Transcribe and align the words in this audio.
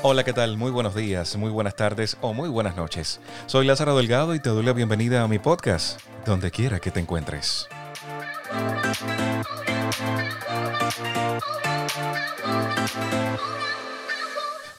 Hola, 0.00 0.24
¿qué 0.24 0.32
tal? 0.32 0.56
Muy 0.56 0.70
buenos 0.70 0.94
días, 0.94 1.36
muy 1.36 1.50
buenas 1.50 1.74
tardes 1.74 2.16
o 2.22 2.32
muy 2.32 2.48
buenas 2.48 2.76
noches. 2.76 3.20
Soy 3.44 3.66
Lázaro 3.66 3.94
Delgado 3.94 4.34
y 4.34 4.40
te 4.40 4.48
doy 4.48 4.64
la 4.64 4.72
bienvenida 4.72 5.22
a 5.22 5.28
mi 5.28 5.38
podcast, 5.38 6.00
donde 6.24 6.50
quiera 6.50 6.80
que 6.80 6.90
te 6.90 7.00
encuentres. 7.00 7.68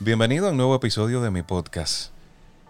Bienvenido 0.01 0.47
a 0.47 0.51
un 0.51 0.57
nuevo 0.57 0.75
episodio 0.75 1.19
de 1.19 1.29
mi 1.29 1.43
podcast. 1.43 2.13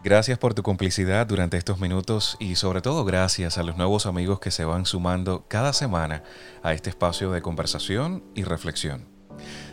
Gracias 0.04 0.40
por 0.40 0.56
tu 0.56 0.64
complicidad 0.64 1.28
durante 1.28 1.58
estos 1.58 1.80
minutos 1.80 2.36
y 2.40 2.56
sobre 2.56 2.82
todo 2.82 3.06
gracias 3.06 3.60
a 3.60 3.64
los 3.64 3.78
nuevos 3.78 4.08
amigos 4.08 4.40
que 4.40 4.50
se 4.50 4.66
van 4.66 4.88
sumando 4.88 5.46
cada 5.48 5.72
semana 5.72 6.24
a 6.64 6.74
este 6.74 6.90
espacio 6.90 7.30
de 7.30 7.44
conversación 7.44 8.24
y 8.34 8.46
reflexión. 8.46 9.06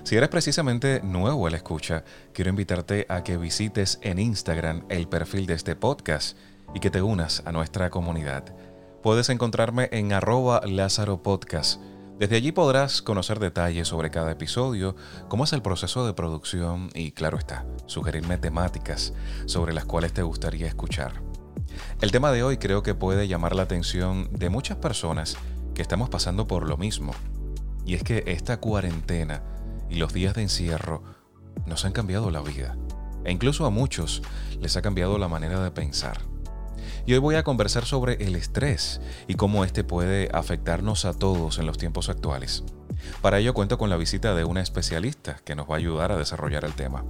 Si 0.05 0.17
eres 0.17 0.29
precisamente 0.29 1.01
nuevo 1.03 1.47
a 1.47 1.51
la 1.51 1.57
escucha, 1.57 2.05
quiero 2.35 2.51
invitarte 2.51 3.07
a 3.09 3.25
que 3.25 3.39
visites 3.39 4.01
en 4.03 4.19
Instagram 4.19 4.85
el 4.91 5.09
perfil 5.09 5.47
de 5.47 5.55
este 5.55 5.77
podcast 5.77 6.37
y 6.75 6.81
que 6.81 6.91
te 6.91 7.01
unas 7.01 7.43
a 7.47 7.53
nuestra 7.53 7.89
comunidad. 7.89 8.55
Puedes 9.03 9.31
encontrarme 9.31 9.89
en 9.93 10.13
arroba 10.13 10.61
Lázaro 10.67 11.23
Podcast. 11.23 11.81
Desde 12.19 12.37
allí 12.37 12.51
podrás 12.51 13.03
conocer 13.03 13.39
detalles 13.41 13.89
sobre 13.89 14.11
cada 14.11 14.33
episodio, 14.33 14.97
cómo 15.29 15.45
es 15.45 15.53
el 15.53 15.61
proceso 15.61 16.07
de 16.07 16.15
producción 16.15 16.89
y, 16.95 17.13
claro 17.13 17.37
está, 17.37 17.67
sugerirme 17.85 18.39
temáticas 18.39 19.13
sobre 19.45 19.75
las 19.75 19.85
cuales 19.85 20.15
te 20.15 20.23
gustaría 20.23 20.67
escuchar. 20.67 21.21
El 22.01 22.13
tema 22.13 22.33
de 22.33 22.43
hoy 22.43 22.57
creo 22.57 22.83
que 22.83 22.95
puede 22.95 23.29
llamar 23.29 23.55
la 23.55 23.65
atención 23.65 24.31
de 24.33 24.49
muchas 24.49 24.79
personas 24.79 25.37
que 25.75 25.83
estamos 25.83 26.09
pasando 26.09 26.47
por 26.47 26.67
lo 26.67 26.79
mismo. 26.79 27.13
Y 27.85 27.95
es 27.95 28.03
que 28.03 28.25
esta 28.27 28.61
cuarentena 28.61 29.43
y 29.91 29.97
los 29.97 30.15
días 30.15 30.35
de 30.35 30.43
encierro 30.43 31.03
nos 31.67 31.85
han 31.85 31.93
cambiado 31.93 32.31
la 32.31 32.41
vida. 32.41 32.79
E 33.27 33.33
incluso 33.33 33.67
a 33.67 33.71
muchos 33.71 34.23
les 34.59 34.75
ha 34.79 34.83
cambiado 34.83 35.19
la 35.19 35.29
manera 35.29 35.63
de 35.63 35.71
pensar. 35.71 36.23
Y 37.07 37.13
hoy 37.13 37.21
voy 37.21 37.37
a 37.37 37.45
conversar 37.45 37.85
sobre 37.85 38.15
el 38.15 38.35
estrés 38.35 39.01
y 39.29 39.35
cómo 39.35 39.65
este 39.65 39.85
puede 39.85 40.29
afectarnos 40.33 41.05
a 41.05 41.15
todos 41.15 41.61
en 41.61 41.67
los 41.67 41.79
tiempos 41.79 42.09
actuales. 42.09 42.65
Para 43.23 43.39
ello 43.39 43.55
cuento 43.55 43.79
con 43.79 43.91
la 43.91 43.97
visita 43.97 44.35
de 44.35 44.43
una 44.43 44.61
especialista 44.61 45.37
que 45.45 45.55
nos 45.55 45.71
va 45.71 45.75
a 45.75 45.79
ayudar 45.79 46.11
a 46.11 46.17
desarrollar 46.17 46.65
el 46.65 46.73
tema. 46.73 47.05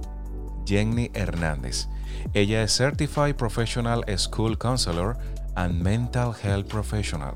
Jenny 0.67 1.09
Hernández. 1.15 1.87
Ella 2.33 2.61
es 2.61 2.77
Certified 2.77 3.35
Professional 3.35 4.05
School 4.17 4.59
Counselor 4.59 5.17
and 5.55 5.81
Mental 5.81 6.31
Health 6.43 6.67
Professional. 6.67 7.33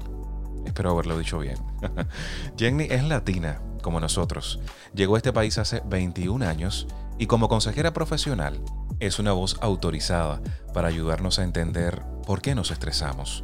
Espero 0.64 0.92
haberlo 0.92 1.18
dicho 1.18 1.40
bien. 1.40 1.58
Jenny 2.58 2.86
es 2.92 3.04
latina, 3.04 3.60
como 3.82 4.00
nosotros, 4.00 4.60
llegó 4.94 5.16
a 5.16 5.18
este 5.18 5.34
país 5.34 5.58
hace 5.58 5.82
21 5.86 6.46
años 6.46 6.86
y 7.18 7.26
como 7.26 7.50
consejera 7.50 7.92
profesional 7.92 8.62
es 9.02 9.18
una 9.18 9.34
voz 9.34 9.58
autorizada 9.62 10.42
para 10.74 10.88
ayudarnos 10.88 11.40
a 11.40 11.44
entender 11.44 12.04
por 12.26 12.42
qué 12.42 12.54
nos 12.56 12.70
estresamos 12.70 13.44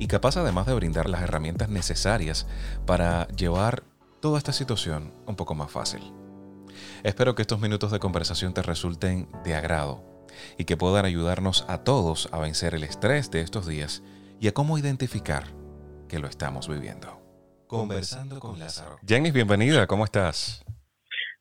y 0.00 0.06
capaz 0.06 0.38
además 0.38 0.66
de 0.66 0.74
brindar 0.74 1.08
las 1.08 1.22
herramientas 1.22 1.68
necesarias 1.68 2.46
para 2.86 3.28
llevar 3.28 3.84
toda 4.20 4.38
esta 4.38 4.52
situación 4.52 5.12
un 5.26 5.36
poco 5.36 5.54
más 5.54 5.70
fácil. 5.70 6.00
Espero 7.04 7.34
que 7.34 7.42
estos 7.42 7.60
minutos 7.60 7.92
de 7.92 8.00
conversación 8.00 8.54
te 8.54 8.62
resulten 8.62 9.28
de 9.44 9.54
agrado 9.54 10.02
y 10.56 10.64
que 10.64 10.78
puedan 10.78 11.04
ayudarnos 11.04 11.66
a 11.68 11.84
todos 11.84 12.28
a 12.32 12.40
vencer 12.40 12.74
el 12.74 12.82
estrés 12.82 13.30
de 13.30 13.42
estos 13.42 13.66
días 13.66 14.02
y 14.40 14.48
a 14.48 14.52
cómo 14.52 14.78
identificar 14.78 15.44
que 16.08 16.18
lo 16.18 16.28
estamos 16.28 16.66
viviendo. 16.66 17.20
Conversando 17.66 18.40
con 18.40 18.58
Lázaro. 18.58 18.98
Jenny, 19.06 19.30
bienvenida, 19.30 19.86
¿cómo 19.86 20.04
estás? 20.04 20.64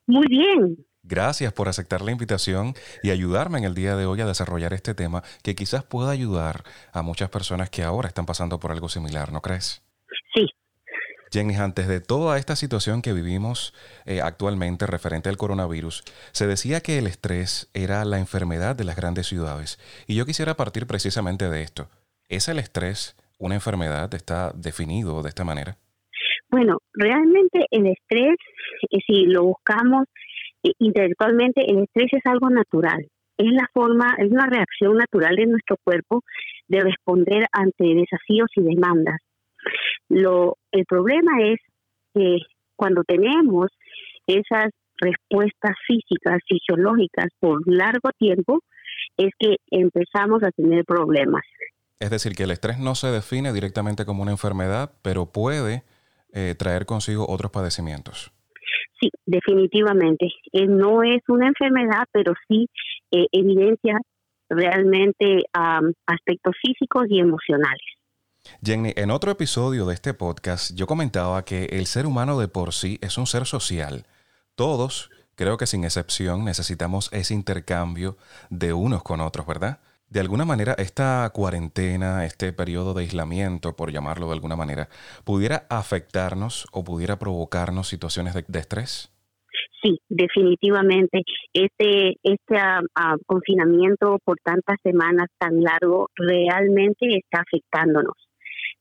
Muy 0.06 0.28
bien. 0.28 0.85
Gracias 1.06 1.52
por 1.52 1.68
aceptar 1.68 2.02
la 2.02 2.12
invitación 2.12 2.75
y 3.03 3.12
ayudarme 3.12 3.58
en 3.58 3.66
el 3.66 3.75
día 3.75 3.97
de 3.97 4.06
hoy 4.06 4.22
a 4.22 4.25
desarrollar 4.25 4.72
este 4.72 4.96
tema 4.96 5.22
que 5.44 5.53
quizás 5.53 5.84
pueda 5.84 6.12
ayudar 6.12 6.64
a 6.94 7.02
muchas 7.02 7.30
personas 7.30 7.69
que 7.69 7.84
ahora 7.84 8.08
están 8.08 8.25
pasando 8.25 8.58
por 8.58 8.72
algo 8.72 8.88
similar, 8.88 9.34
¿no 9.34 9.41
crees? 9.41 9.84
Sí. 10.34 10.47
Jenny, 11.30 11.56
antes 11.56 11.90
de 11.90 12.00
toda 12.00 12.38
esta 12.38 12.56
situación 12.56 13.02
que 13.02 13.12
vivimos 13.12 13.74
eh, 14.06 14.22
actualmente 14.22 14.88
referente 14.88 15.28
al 15.28 15.36
coronavirus, 15.36 16.06
se 16.31 16.47
decía 16.47 16.80
que 16.80 17.00
el 17.00 17.08
estrés 17.08 17.70
era 17.74 18.06
la 18.06 18.20
enfermedad 18.20 18.74
de 18.74 18.85
las 18.85 18.96
grandes 18.96 19.28
ciudades. 19.28 19.80
Y 20.08 20.16
yo 20.16 20.25
quisiera 20.25 20.53
partir 20.53 20.88
precisamente 20.88 21.50
de 21.50 21.64
esto. 21.64 21.90
¿Es 22.30 22.47
el 22.47 22.59
estrés 22.59 23.18
una 23.40 23.56
enfermedad? 23.56 24.14
¿Está 24.14 24.53
definido 24.53 25.22
de 25.22 25.28
esta 25.28 25.44
manera? 25.44 25.75
Bueno, 26.50 26.78
realmente 26.94 27.66
el 27.72 27.88
estrés, 27.88 28.38
eh, 28.90 29.00
si 29.06 29.25
lo 29.25 29.44
buscamos 29.44 30.06
intelectualmente, 30.79 31.69
el 31.69 31.84
estrés 31.84 32.13
es 32.13 32.25
algo 32.25 32.50
natural. 32.50 33.06
Es 33.38 33.51
la 33.51 33.68
forma, 33.74 34.16
es 34.19 34.31
una 34.31 34.46
reacción 34.46 34.97
natural 34.97 35.35
de 35.35 35.47
nuestro 35.47 35.78
cuerpo 35.84 36.22
de 36.68 36.81
responder 36.81 37.46
ante 37.51 37.84
desafíos 37.84 38.50
y 38.56 38.62
demandas. 38.62 39.19
Lo, 40.09 40.57
el 40.72 40.85
problema 40.85 41.31
es 41.41 41.59
que 42.13 42.38
cuando 42.75 43.03
tenemos 43.03 43.68
esas 44.28 44.69
respuestas 44.97 45.75
físicas, 45.88 46.40
fisiológicas 46.47 47.28
por 47.40 47.62
largo 47.66 48.09
tiempo, 48.18 48.59
es 49.18 49.31
que 49.40 49.57
empezamos 49.72 50.44
a 50.44 50.52
tener 50.52 50.85
problemas. 50.85 51.44
Es 52.00 52.09
decir, 52.09 52.34
que 52.35 52.44
el 52.44 52.52
estrés 52.52 52.79
no 52.79 52.96
se 52.96 53.07
define 53.07 53.53
directamente 53.53 54.06
como 54.06 54.22
una 54.23 54.31
enfermedad, 54.31 54.91
pero 55.02 55.25
puede 55.28 55.84
eh, 56.34 56.56
traer 56.57 56.85
consigo 56.85 57.25
otros 57.28 57.52
padecimientos. 57.52 58.31
Sí, 59.03 59.09
definitivamente. 59.25 60.28
Eh, 60.53 60.66
no 60.68 61.03
es 61.03 61.22
una 61.28 61.47
enfermedad, 61.47 62.06
pero 62.12 62.34
sí 62.47 62.69
eh, 63.12 63.28
evidencia 63.31 63.97
realmente 64.50 65.44
aspectos 66.06 66.56
físicos 66.62 67.06
y 67.09 67.19
emocionales. 67.19 67.81
Jenny, 68.64 68.94
en 68.96 69.09
otro 69.09 69.31
episodio 69.31 69.86
de 69.86 69.96
este 69.96 70.14
podcast 70.14 70.75
yo 70.75 70.86
comentaba 70.86 71.44
que 71.44 71.66
el 71.66 71.86
ser 71.86 72.06
humano 72.06 72.40
de 72.40 72.47
por 72.47 72.74
sí 72.74 73.00
es 73.02 73.18
un 73.18 73.25
ser 73.25 73.46
social. 73.46 74.06
Todos, 74.56 75.09
creo 75.35 75.58
que 75.58 75.66
sin 75.66 75.84
excepción, 75.84 76.46
necesitamos 76.46 77.09
ese 77.12 77.34
intercambio 77.34 78.18
de 78.50 78.74
unos 78.74 79.03
con 79.03 79.22
otros, 79.22 79.47
¿verdad? 79.47 79.80
De 80.13 80.19
alguna 80.19 80.46
manera, 80.46 80.75
esta 80.78 81.28
cuarentena, 81.34 82.24
este 82.24 82.53
periodo 82.53 82.94
de 82.94 83.01
aislamiento, 83.01 83.75
por 83.75 83.91
llamarlo 83.91 84.28
de 84.28 84.34
alguna 84.34 84.56
manera, 84.56 84.88
¿pudiera 85.25 85.66
afectarnos 85.72 86.68
o 86.72 86.84
pudiera 86.84 87.18
provocarnos 87.18 87.88
situaciones 87.88 88.35
de, 88.35 88.59
estrés? 88.59 89.12
Sí, 89.81 90.00
definitivamente. 90.09 91.23
Este, 91.52 92.18
este 92.22 92.57
ah, 92.57 92.81
ah, 92.94 93.16
confinamiento 93.25 94.19
por 94.23 94.38
tantas 94.44 94.78
semanas 94.84 95.29
tan 95.40 95.63
largo 95.63 96.12
realmente 96.16 97.18
está 97.18 97.41
afectándonos 97.41 98.13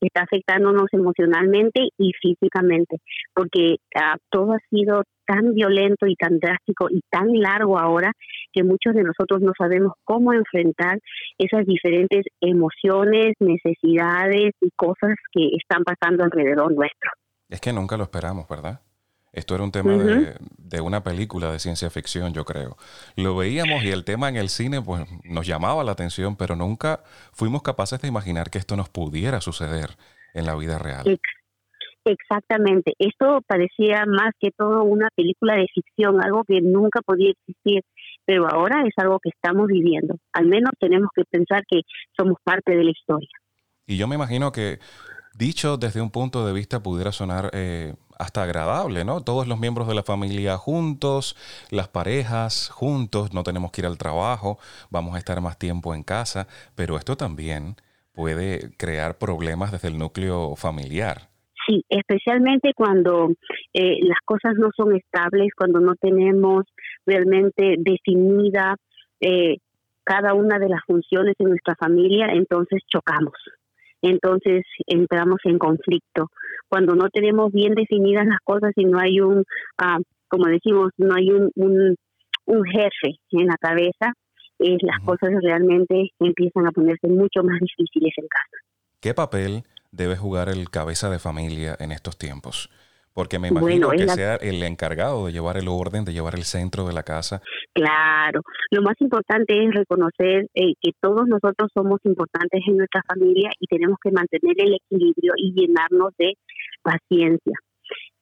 está 0.07 0.23
afectándonos 0.23 0.87
emocionalmente 0.93 1.89
y 1.99 2.13
físicamente, 2.21 2.99
porque 3.35 3.77
ah, 3.95 4.17
todo 4.31 4.53
ha 4.53 4.59
sido 4.71 5.03
tan 5.27 5.55
violento 5.55 6.07
y 6.07 6.15
tan 6.17 6.39
drástico 6.39 6.89
y 6.91 7.01
tan 7.11 7.33
largo 7.33 7.79
ahora 7.79 8.13
que 8.53 8.65
muchos 8.65 8.95
de 8.95 9.03
nosotros 9.03 9.41
no 9.41 9.53
sabemos 9.57 9.93
cómo 10.05 10.33
enfrentar 10.33 10.99
esas 11.39 11.65
diferentes 11.65 12.25
emociones, 12.41 13.35
necesidades 13.41 14.53
y 14.61 14.71
cosas 14.77 15.15
que 15.33 15.51
están 15.57 15.85
pasando 15.85 16.25
alrededor 16.25 16.75
nuestro. 16.75 17.11
Es 17.49 17.61
que 17.61 17.73
nunca 17.73 17.97
lo 17.97 18.05
esperamos, 18.05 18.49
¿verdad? 18.49 18.81
Esto 19.33 19.55
era 19.55 19.65
un 19.65 19.73
tema 19.73 19.95
de, 19.95 20.35
de, 20.59 20.81
una 20.83 21.03
película 21.03 21.51
de 21.51 21.59
ciencia 21.59 21.89
ficción, 21.89 22.35
yo 22.35 22.45
creo. 22.45 22.77
Lo 23.17 23.35
veíamos 23.35 23.83
y 23.83 23.89
el 23.89 24.05
tema 24.05 24.29
en 24.29 24.37
el 24.37 24.51
cine 24.51 24.83
pues, 24.83 25.07
nos 25.25 25.47
llamaba 25.47 25.83
la 25.85 25.93
atención, 25.93 26.37
pero 26.37 26.55
nunca 26.55 27.03
fuimos 27.33 27.63
capaces 27.63 28.01
de 28.03 28.09
imaginar 28.09 28.51
que 28.51 28.59
esto 28.59 28.77
nos 28.77 28.91
pudiera 28.91 29.41
suceder 29.41 29.97
en 30.35 30.45
la 30.45 30.55
vida 30.55 30.79
real. 30.79 31.19
Exactamente. 32.05 32.95
Esto 32.99 33.41
parecía 33.47 34.05
más 34.07 34.33
que 34.41 34.51
todo 34.51 34.83
una 34.83 35.09
película 35.15 35.55
de 35.55 35.67
ficción, 35.73 36.23
algo 36.23 36.43
que 36.45 36.61
nunca 36.61 37.01
podía 37.01 37.31
existir, 37.31 37.83
pero 38.25 38.49
ahora 38.51 38.83
es 38.87 38.93
algo 38.97 39.19
que 39.21 39.31
estamos 39.31 39.69
viviendo. 39.69 40.17
Al 40.33 40.47
menos 40.47 40.73
tenemos 40.81 41.11
que 41.15 41.25
pensar 41.25 41.63
que 41.69 41.83
somos 42.17 42.39
parte 42.43 42.77
de 42.77 42.85
la 42.85 42.91
historia. 42.91 43.29
Y 43.87 43.97
yo 43.97 44.09
me 44.09 44.17
imagino 44.17 44.53
que, 44.53 44.79
dicho 45.37 45.77
desde 45.77 46.01
un 46.01 46.11
punto 46.11 46.47
de 46.47 46.53
vista, 46.53 46.83
pudiera 46.83 47.13
sonar 47.13 47.51
eh, 47.53 47.95
hasta 48.19 48.43
agradable, 48.43 49.05
¿no? 49.05 49.21
Todos 49.21 49.47
los 49.49 49.59
miembros 49.59 49.89
de 49.89 49.95
la 49.95 50.03
familia 50.03 50.57
juntos, 50.57 51.37
las 51.71 51.89
parejas 51.89 52.69
juntos, 52.69 53.35
no 53.35 53.43
tenemos 53.43 53.73
que 53.73 53.83
ir 53.83 53.87
al 53.87 53.99
trabajo, 53.99 54.59
vamos 54.91 55.15
a 55.15 55.19
estar 55.19 55.41
más 55.41 55.59
tiempo 55.59 55.95
en 55.95 56.03
casa, 56.03 56.47
pero 56.77 56.97
esto 56.97 57.17
también 57.17 57.77
puede 58.13 58.71
crear 58.77 59.19
problemas 59.19 59.73
desde 59.73 59.89
el 59.89 59.99
núcleo 59.99 60.55
familiar. 60.57 61.33
Sí, 61.67 61.85
especialmente 61.89 62.73
cuando 62.75 63.31
eh, 63.73 63.99
las 64.03 64.19
cosas 64.25 64.55
no 64.57 64.71
son 64.77 64.97
estables, 64.97 65.51
cuando 65.57 65.81
no 65.81 65.95
tenemos 65.95 66.65
realmente 67.07 67.77
definida 67.79 68.77
eh, 69.21 69.59
cada 70.05 70.35
una 70.35 70.59
de 70.59 70.69
las 70.69 70.81
funciones 70.87 71.35
en 71.39 71.51
nuestra 71.51 71.77
familia, 71.77 72.27
entonces 72.33 72.81
chocamos, 72.89 73.35
entonces 74.03 74.65
entramos 74.87 75.39
en 75.45 75.59
conflicto. 75.59 76.29
Cuando 76.69 76.95
no 76.95 77.09
tenemos 77.11 77.53
bien 77.53 77.75
definidas 77.75 78.27
las 78.27 78.41
cosas 78.45 78.73
y 78.77 78.85
no 78.85 78.99
hay 78.99 79.21
un, 79.21 79.45
ah, 79.79 79.99
como 80.29 80.47
decimos, 80.47 80.91
no 80.97 81.15
hay 81.15 81.31
un, 81.31 81.51
un, 81.55 81.97
un 82.47 82.65
jefe 82.65 83.19
en 83.31 83.47
la 83.47 83.57
cabeza, 83.57 84.13
eh, 84.59 84.77
las 84.83 85.01
cosas 85.05 85.31
realmente 85.43 86.11
empiezan 86.19 86.67
a 86.67 86.73
ponerse 86.73 87.09
mucho 87.09 87.43
más 87.43 87.59
difíciles 87.61 88.13
en 88.17 88.27
casa. 88.29 88.65
¿Qué 89.01 89.15
papel 89.15 89.63
debe 89.91 90.17
jugar 90.17 90.49
el 90.49 90.71
cabeza 90.71 91.11
de 91.11 91.19
familia 91.19 91.77
en 91.79 91.93
estos 91.93 92.17
tiempos? 92.17 92.71
Porque 93.15 93.39
me 93.39 93.49
imagino 93.49 93.91
que 93.91 94.09
sea 94.09 94.37
el 94.37 94.63
encargado 94.63 95.27
de 95.27 95.33
llevar 95.33 95.57
el 95.57 95.69
orden, 95.69 96.05
de 96.05 96.13
llevar 96.13 96.35
el 96.35 96.45
centro 96.45 96.87
de 96.87 96.95
la 96.95 97.03
casa. 97.03 97.43
Claro, 97.75 98.41
lo 98.71 98.83
más 98.83 98.95
importante 99.01 99.63
es 99.63 99.75
reconocer 99.75 100.47
eh, 100.55 100.75
que 100.81 100.93
todos 101.01 101.27
nosotros 101.27 101.71
somos 101.75 102.01
importantes 102.05 102.63
en 102.67 102.79
nuestra 102.79 103.03
familia 103.07 103.51
y 103.61 103.67
tenemos 103.67 103.99
que 104.03 104.11
mantener 104.11 104.55
el 104.59 104.75
equilibrio 104.75 105.33
y 105.37 105.53
llenarnos 105.53 106.13
de 106.19 106.35
paciencia. 106.83 107.59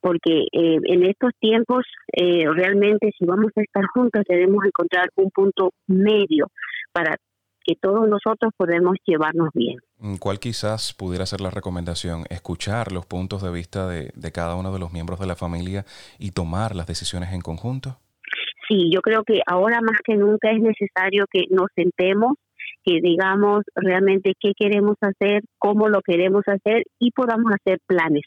Porque 0.01 0.47
eh, 0.53 0.79
en 0.85 1.05
estos 1.05 1.31
tiempos 1.39 1.85
eh, 2.13 2.47
realmente 2.53 3.13
si 3.19 3.27
vamos 3.27 3.53
a 3.57 3.61
estar 3.61 3.85
juntos 3.93 4.23
debemos 4.29 4.65
encontrar 4.65 5.09
un 5.17 5.31
punto 5.31 5.73
medio 5.87 6.49
para 6.93 7.17
que 7.63 7.75
todos 7.81 8.09
nosotros 8.09 8.53
podemos 8.57 8.97
llevarnos 9.05 9.51
bien. 9.55 9.79
Mm, 10.01 10.17
¿Cuál 10.17 10.39
quizás 10.39 10.95
pudiera 10.95 11.27
ser 11.27 11.41
la 11.41 11.51
recomendación? 11.51 12.25
Escuchar 12.31 12.91
los 12.91 13.05
puntos 13.05 13.43
de 13.43 13.53
vista 13.53 13.87
de, 13.87 14.33
cada 14.33 14.57
uno 14.57 14.73
de 14.73 14.79
los 14.79 14.93
miembros 14.93 15.21
de 15.21 15.27
la 15.27 15.37
familia 15.37 15.85
y 16.19 16.31
tomar 16.31 16.75
las 16.75 16.87
decisiones 16.87 17.33
en 17.33 17.43
conjunto. 17.43 17.99
Sí, 18.67 18.91
yo 18.93 19.03
creo 19.03 19.25
que 19.25 19.41
ahora 19.47 19.81
más 19.83 19.99
que 20.05 20.15
nunca 20.15 20.51
es 20.53 20.61
necesario 20.61 21.27
que 21.31 21.45
nos 21.51 21.67
sentemos, 21.75 22.37
que 22.85 23.01
digamos 23.03 23.65
realmente 23.75 24.33
qué 24.41 24.53
queremos 24.57 24.97
hacer, 25.03 25.43
cómo 25.59 25.89
lo 25.89 26.01
queremos 26.01 26.45
hacer 26.47 26.85
y 26.99 27.11
podamos 27.11 27.53
hacer 27.53 27.79
planes. 27.87 28.23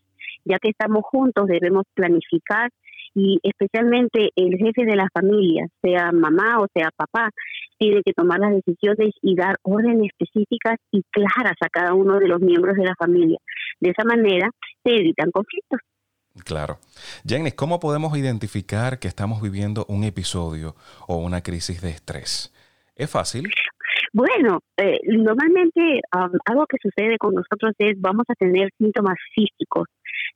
Ya 0.45 0.59
que 0.59 0.69
estamos 0.69 1.03
juntos, 1.05 1.47
debemos 1.47 1.85
planificar 1.95 2.69
y 3.15 3.39
especialmente 3.41 4.29
el 4.35 4.57
jefe 4.57 4.85
de 4.85 4.95
la 4.95 5.07
familia, 5.13 5.67
sea 5.81 6.11
mamá 6.11 6.59
o 6.59 6.67
sea 6.73 6.89
papá, 6.95 7.29
tiene 7.77 8.01
que 8.03 8.13
tomar 8.13 8.39
las 8.39 8.53
decisiones 8.53 9.13
y 9.21 9.35
dar 9.35 9.57
órdenes 9.63 10.09
específicas 10.11 10.77
y 10.91 11.03
claras 11.11 11.55
a 11.61 11.69
cada 11.69 11.93
uno 11.93 12.19
de 12.19 12.27
los 12.27 12.41
miembros 12.41 12.75
de 12.75 12.85
la 12.85 12.95
familia. 12.95 13.37
De 13.79 13.89
esa 13.89 14.03
manera 14.03 14.49
se 14.83 14.95
evitan 14.95 15.31
conflictos. 15.31 15.79
Claro. 16.45 16.79
Janice, 17.27 17.55
¿cómo 17.55 17.79
podemos 17.79 18.17
identificar 18.17 18.99
que 18.99 19.07
estamos 19.07 19.41
viviendo 19.41 19.85
un 19.87 20.03
episodio 20.03 20.75
o 21.07 21.17
una 21.17 21.41
crisis 21.41 21.81
de 21.81 21.91
estrés? 21.91 22.51
¿Es 22.95 23.09
fácil? 23.09 23.49
Bueno, 24.13 24.59
eh, 24.77 24.99
normalmente 25.07 26.01
algo 26.11 26.65
que 26.67 26.77
sucede 26.81 27.17
con 27.17 27.33
nosotros 27.33 27.73
es 27.77 27.99
vamos 27.99 28.25
a 28.29 28.35
tener 28.35 28.69
síntomas 28.77 29.15
físicos 29.33 29.87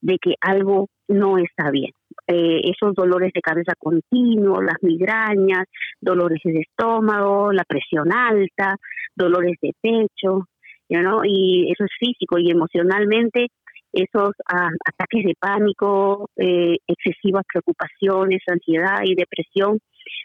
de 0.02 0.18
que 0.22 0.36
algo 0.42 0.90
no 1.08 1.38
está 1.38 1.72
bien. 1.72 1.92
Eh, 2.28 2.62
esos 2.64 2.94
dolores 2.94 3.32
de 3.34 3.42
cabeza 3.42 3.74
continuos, 3.78 4.64
las 4.64 4.82
migrañas, 4.82 5.66
dolores 6.02 6.42
de 6.44 6.60
estómago, 6.60 7.54
la 7.54 7.64
presión 7.64 8.12
alta, 8.12 8.76
dolores 9.16 9.58
de 9.62 9.74
pecho, 9.82 10.48
y 10.90 11.72
eso 11.72 11.84
es 11.84 11.92
físico 12.00 12.38
y 12.40 12.50
emocionalmente 12.50 13.48
esos 13.94 14.32
ah, 14.48 14.70
ataques 14.86 15.24
de 15.26 15.34
pánico, 15.40 16.30
eh, 16.36 16.78
excesivas 16.88 17.44
preocupaciones, 17.52 18.42
ansiedad 18.48 19.00
y 19.04 19.16
depresión 19.16 19.80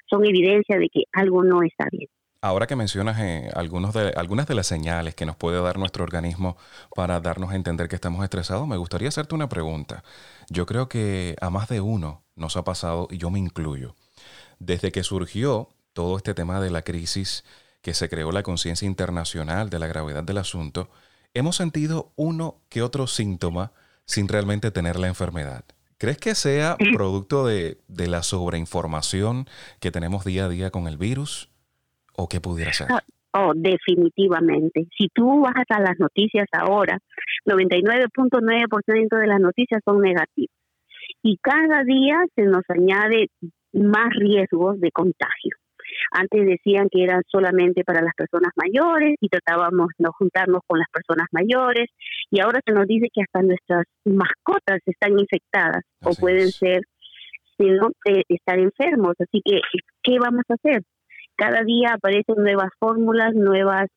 son 0.08 0.26
evidencia 0.26 0.78
de 0.78 0.88
que 0.88 1.04
algo 1.12 1.42
no 1.42 1.62
está 1.62 1.86
bien. 1.90 2.08
Ahora 2.44 2.66
que 2.66 2.74
mencionas 2.74 3.20
eh, 3.20 3.52
algunos 3.54 3.94
de, 3.94 4.12
algunas 4.16 4.48
de 4.48 4.56
las 4.56 4.66
señales 4.66 5.14
que 5.14 5.24
nos 5.24 5.36
puede 5.36 5.62
dar 5.62 5.78
nuestro 5.78 6.02
organismo 6.02 6.56
para 6.92 7.20
darnos 7.20 7.52
a 7.52 7.54
entender 7.54 7.86
que 7.86 7.94
estamos 7.94 8.24
estresados, 8.24 8.66
me 8.66 8.76
gustaría 8.76 9.08
hacerte 9.08 9.36
una 9.36 9.48
pregunta. 9.48 10.02
Yo 10.50 10.66
creo 10.66 10.88
que 10.88 11.36
a 11.40 11.50
más 11.50 11.68
de 11.68 11.80
uno 11.80 12.24
nos 12.34 12.56
ha 12.56 12.64
pasado, 12.64 13.06
y 13.12 13.18
yo 13.18 13.30
me 13.30 13.38
incluyo, 13.38 13.94
desde 14.58 14.90
que 14.90 15.04
surgió 15.04 15.68
todo 15.92 16.16
este 16.16 16.34
tema 16.34 16.60
de 16.60 16.70
la 16.70 16.82
crisis, 16.82 17.44
que 17.80 17.94
se 17.94 18.08
creó 18.08 18.32
la 18.32 18.42
conciencia 18.42 18.86
internacional 18.86 19.70
de 19.70 19.78
la 19.78 19.86
gravedad 19.86 20.24
del 20.24 20.38
asunto, 20.38 20.90
hemos 21.34 21.54
sentido 21.54 22.12
uno 22.16 22.56
que 22.68 22.82
otro 22.82 23.06
síntoma 23.06 23.70
sin 24.04 24.26
realmente 24.26 24.72
tener 24.72 24.98
la 24.98 25.06
enfermedad. 25.06 25.64
¿Crees 25.96 26.18
que 26.18 26.34
sea 26.34 26.76
producto 26.92 27.46
de, 27.46 27.80
de 27.86 28.08
la 28.08 28.24
sobreinformación 28.24 29.48
que 29.78 29.92
tenemos 29.92 30.24
día 30.24 30.46
a 30.46 30.48
día 30.48 30.72
con 30.72 30.88
el 30.88 30.98
virus? 30.98 31.51
¿O 32.16 32.28
qué 32.28 32.40
pudiera 32.40 32.72
ser? 32.72 32.88
Ah, 32.90 33.02
oh, 33.34 33.52
definitivamente. 33.54 34.86
Si 34.96 35.08
tú 35.14 35.40
vas 35.40 35.64
a 35.68 35.80
las 35.80 35.98
noticias 35.98 36.46
ahora, 36.52 36.98
99.9% 37.46 39.18
de 39.18 39.26
las 39.26 39.40
noticias 39.40 39.80
son 39.84 40.00
negativas. 40.00 40.54
Y 41.22 41.38
cada 41.38 41.84
día 41.84 42.24
se 42.34 42.42
nos 42.42 42.62
añade 42.68 43.28
más 43.72 44.10
riesgos 44.18 44.80
de 44.80 44.90
contagio. 44.90 45.56
Antes 46.10 46.46
decían 46.46 46.88
que 46.90 47.04
eran 47.04 47.22
solamente 47.28 47.84
para 47.84 48.02
las 48.02 48.14
personas 48.14 48.52
mayores 48.56 49.16
y 49.20 49.28
tratábamos 49.28 49.88
de 49.98 50.04
no 50.04 50.12
juntarnos 50.12 50.60
con 50.66 50.78
las 50.78 50.88
personas 50.92 51.26
mayores 51.32 51.88
y 52.30 52.40
ahora 52.40 52.60
se 52.64 52.72
nos 52.72 52.86
dice 52.86 53.08
que 53.12 53.22
hasta 53.22 53.42
nuestras 53.42 53.84
mascotas 54.04 54.80
están 54.86 55.18
infectadas 55.18 55.82
o 56.02 56.14
pueden 56.14 56.50
ser, 56.50 56.82
si 57.58 57.66
no, 57.66 57.90
eh, 58.06 58.22
estar 58.28 58.58
enfermos. 58.58 59.14
Así 59.18 59.40
que, 59.44 59.60
¿qué 60.02 60.18
vamos 60.18 60.44
a 60.48 60.54
hacer? 60.54 60.82
Cada 61.42 61.64
día 61.64 61.94
aparecen 61.94 62.36
nuevas 62.36 62.70
fórmulas, 62.78 63.34
nuevas 63.34 63.88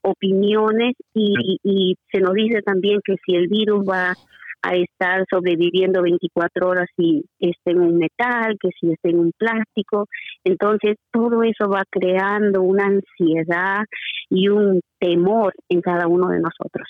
opiniones 0.00 0.94
y, 1.12 1.96
se 2.10 2.20
nos 2.20 2.32
dice 2.32 2.62
también 2.62 3.00
que 3.04 3.16
si 3.26 3.34
el 3.36 3.48
virus 3.48 3.86
va 3.86 4.14
a 4.62 4.74
estar 4.74 5.22
sobreviviendo 5.30 6.00
24 6.00 6.66
horas 6.66 6.86
si 6.96 7.22
está 7.38 7.72
en 7.72 7.80
un 7.80 7.98
metal, 7.98 8.56
que 8.58 8.70
si 8.80 8.90
está 8.90 9.10
en 9.10 9.18
un 9.18 9.32
plástico. 9.36 10.06
Entonces, 10.44 10.96
todo 11.12 11.42
eso 11.42 11.68
va 11.68 11.82
creando 11.90 12.62
una 12.62 12.86
ansiedad 12.86 13.82
y 14.30 14.48
un 14.48 14.80
temor 14.98 15.52
en 15.68 15.82
cada 15.82 16.08
uno 16.08 16.28
de 16.28 16.40
nosotros. 16.40 16.88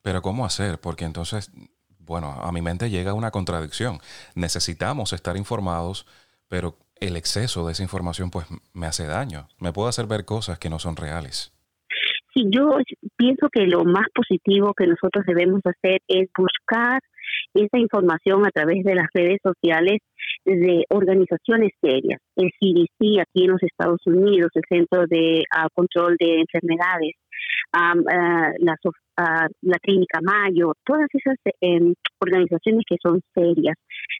Pero 0.00 0.22
¿cómo 0.22 0.46
hacer? 0.46 0.78
Porque 0.80 1.04
entonces, 1.04 1.52
bueno, 1.98 2.30
a 2.30 2.50
mi 2.52 2.62
mente 2.62 2.88
llega 2.88 3.12
una 3.12 3.30
contradicción. 3.30 3.98
Necesitamos 4.34 5.12
estar 5.12 5.36
informados, 5.36 6.06
pero 6.48 6.78
el 7.00 7.16
exceso 7.16 7.66
de 7.66 7.72
esa 7.72 7.82
información 7.82 8.30
pues 8.30 8.46
me 8.74 8.86
hace 8.86 9.06
daño, 9.06 9.48
me 9.58 9.72
puede 9.72 9.88
hacer 9.88 10.06
ver 10.06 10.24
cosas 10.24 10.58
que 10.58 10.70
no 10.70 10.78
son 10.78 10.96
reales. 10.96 11.52
Sí, 12.34 12.44
yo 12.50 12.78
pienso 13.16 13.48
que 13.50 13.66
lo 13.66 13.84
más 13.84 14.06
positivo 14.14 14.72
que 14.74 14.86
nosotros 14.86 15.24
debemos 15.26 15.60
hacer 15.64 16.00
es 16.06 16.28
buscar 16.36 17.00
esa 17.54 17.78
información 17.78 18.46
a 18.46 18.50
través 18.50 18.84
de 18.84 18.94
las 18.94 19.08
redes 19.12 19.38
sociales 19.42 19.98
de 20.44 20.84
organizaciones 20.90 21.72
serias, 21.80 22.20
el 22.36 22.50
CDC 22.60 23.20
aquí 23.20 23.44
en 23.44 23.50
los 23.50 23.62
Estados 23.62 24.00
Unidos, 24.06 24.50
el 24.54 24.62
Centro 24.68 25.06
de 25.06 25.42
ah, 25.52 25.68
Control 25.74 26.16
de 26.18 26.40
Enfermedades, 26.40 27.14
ah, 27.72 27.94
la, 28.58 28.76
ah, 29.16 29.48
la, 29.62 29.78
Clínica 29.78 30.20
Mayo, 30.22 30.72
todas 30.84 31.08
esas 31.12 31.36
em, 31.60 31.94
organizaciones 32.20 32.84
que 32.88 32.96
son 33.02 33.20
serias, 33.34 33.76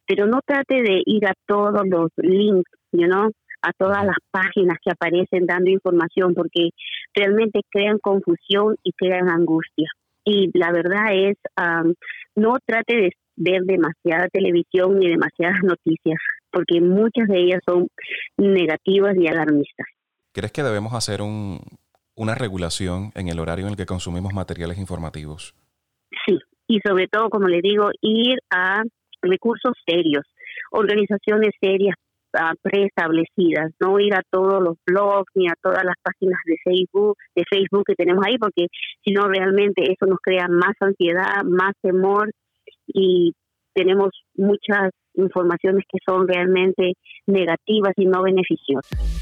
pero 0.07 0.27
no 0.27 0.41
trate 0.45 0.83
de 0.83 1.03
ir 1.05 1.27
a 1.27 1.35
todos 1.47 1.83
los 1.87 2.11
links, 2.17 2.71
you 2.93 3.07
know, 3.07 3.31
a 3.63 3.73
todas 3.73 4.05
las 4.05 4.17
páginas 4.31 4.79
que 4.83 4.91
aparecen 4.91 5.47
dando 5.47 5.71
información, 5.71 6.35
porque 6.35 6.71
realmente 7.15 7.61
crean 7.71 7.99
confusión 7.99 8.77
y 8.83 8.93
crean 8.93 9.29
angustia. 9.29 9.89
Y 10.25 10.51
la 10.59 10.73
verdad 10.73 11.13
es, 11.13 11.37
no 12.37 12.57
trate 12.65 12.97
de 12.97 13.11
ver 13.37 13.63
demasiada 13.63 14.29
televisión 14.29 14.99
ni 14.99 15.09
demasiadas 15.09 15.63
noticias, 15.63 16.19
porque 16.51 16.81
muchas 16.81 17.29
de 17.29 17.39
ellas 17.39 17.61
son 17.67 17.89
negativas 18.37 19.17
y 19.17 19.27
alarmistas. 19.29 19.87
¿Crees 20.33 20.53
que 20.53 20.63
debemos 20.63 20.95
hacer 20.95 21.23
un, 21.23 21.61
una 22.21 22.35
regulación 22.35 23.13
en 23.15 23.29
el 23.29 23.41
horario 23.41 23.65
en 23.65 23.71
el 23.71 23.77
que 23.79 23.87
consumimos 23.87 24.35
materiales 24.35 24.77
informativos? 24.77 25.55
Sí, 26.27 26.39
y 26.69 26.79
sobre 26.87 27.09
todo, 27.09 27.31
como 27.31 27.49
le 27.49 27.61
digo, 27.63 27.89
ir 28.03 28.39
a 28.51 28.83
recursos 29.23 29.73
serios, 29.87 30.27
organizaciones 30.71 31.53
serias 31.59 31.97
uh, 32.35 32.55
preestablecidas, 32.61 33.73
no 33.81 33.99
ir 33.99 34.13
a 34.15 34.21
todos 34.31 34.63
los 34.63 34.77
blogs 34.85 35.33
ni 35.35 35.49
a 35.49 35.55
todas 35.63 35.83
las 35.83 35.97
páginas 36.03 36.39
de 36.45 36.57
Facebook, 36.63 37.17
de 37.35 37.45
Facebook 37.49 37.85
que 37.87 37.95
tenemos 37.95 38.23
ahí, 38.27 38.37
porque 38.37 38.67
si 39.03 39.13
no 39.13 39.27
realmente 39.27 39.91
eso 39.91 40.05
nos 40.05 40.19
crea 40.23 40.47
más 40.47 40.75
ansiedad, 40.81 41.43
más 41.45 41.73
temor 41.81 42.31
y 42.87 43.33
tenemos 43.73 44.11
muchas 44.35 44.91
informaciones 45.15 45.85
que 45.91 45.99
son 46.07 46.29
realmente 46.29 46.93
negativas 47.27 47.95
y 47.97 48.05
no 48.05 48.23
beneficiosas. 48.23 49.20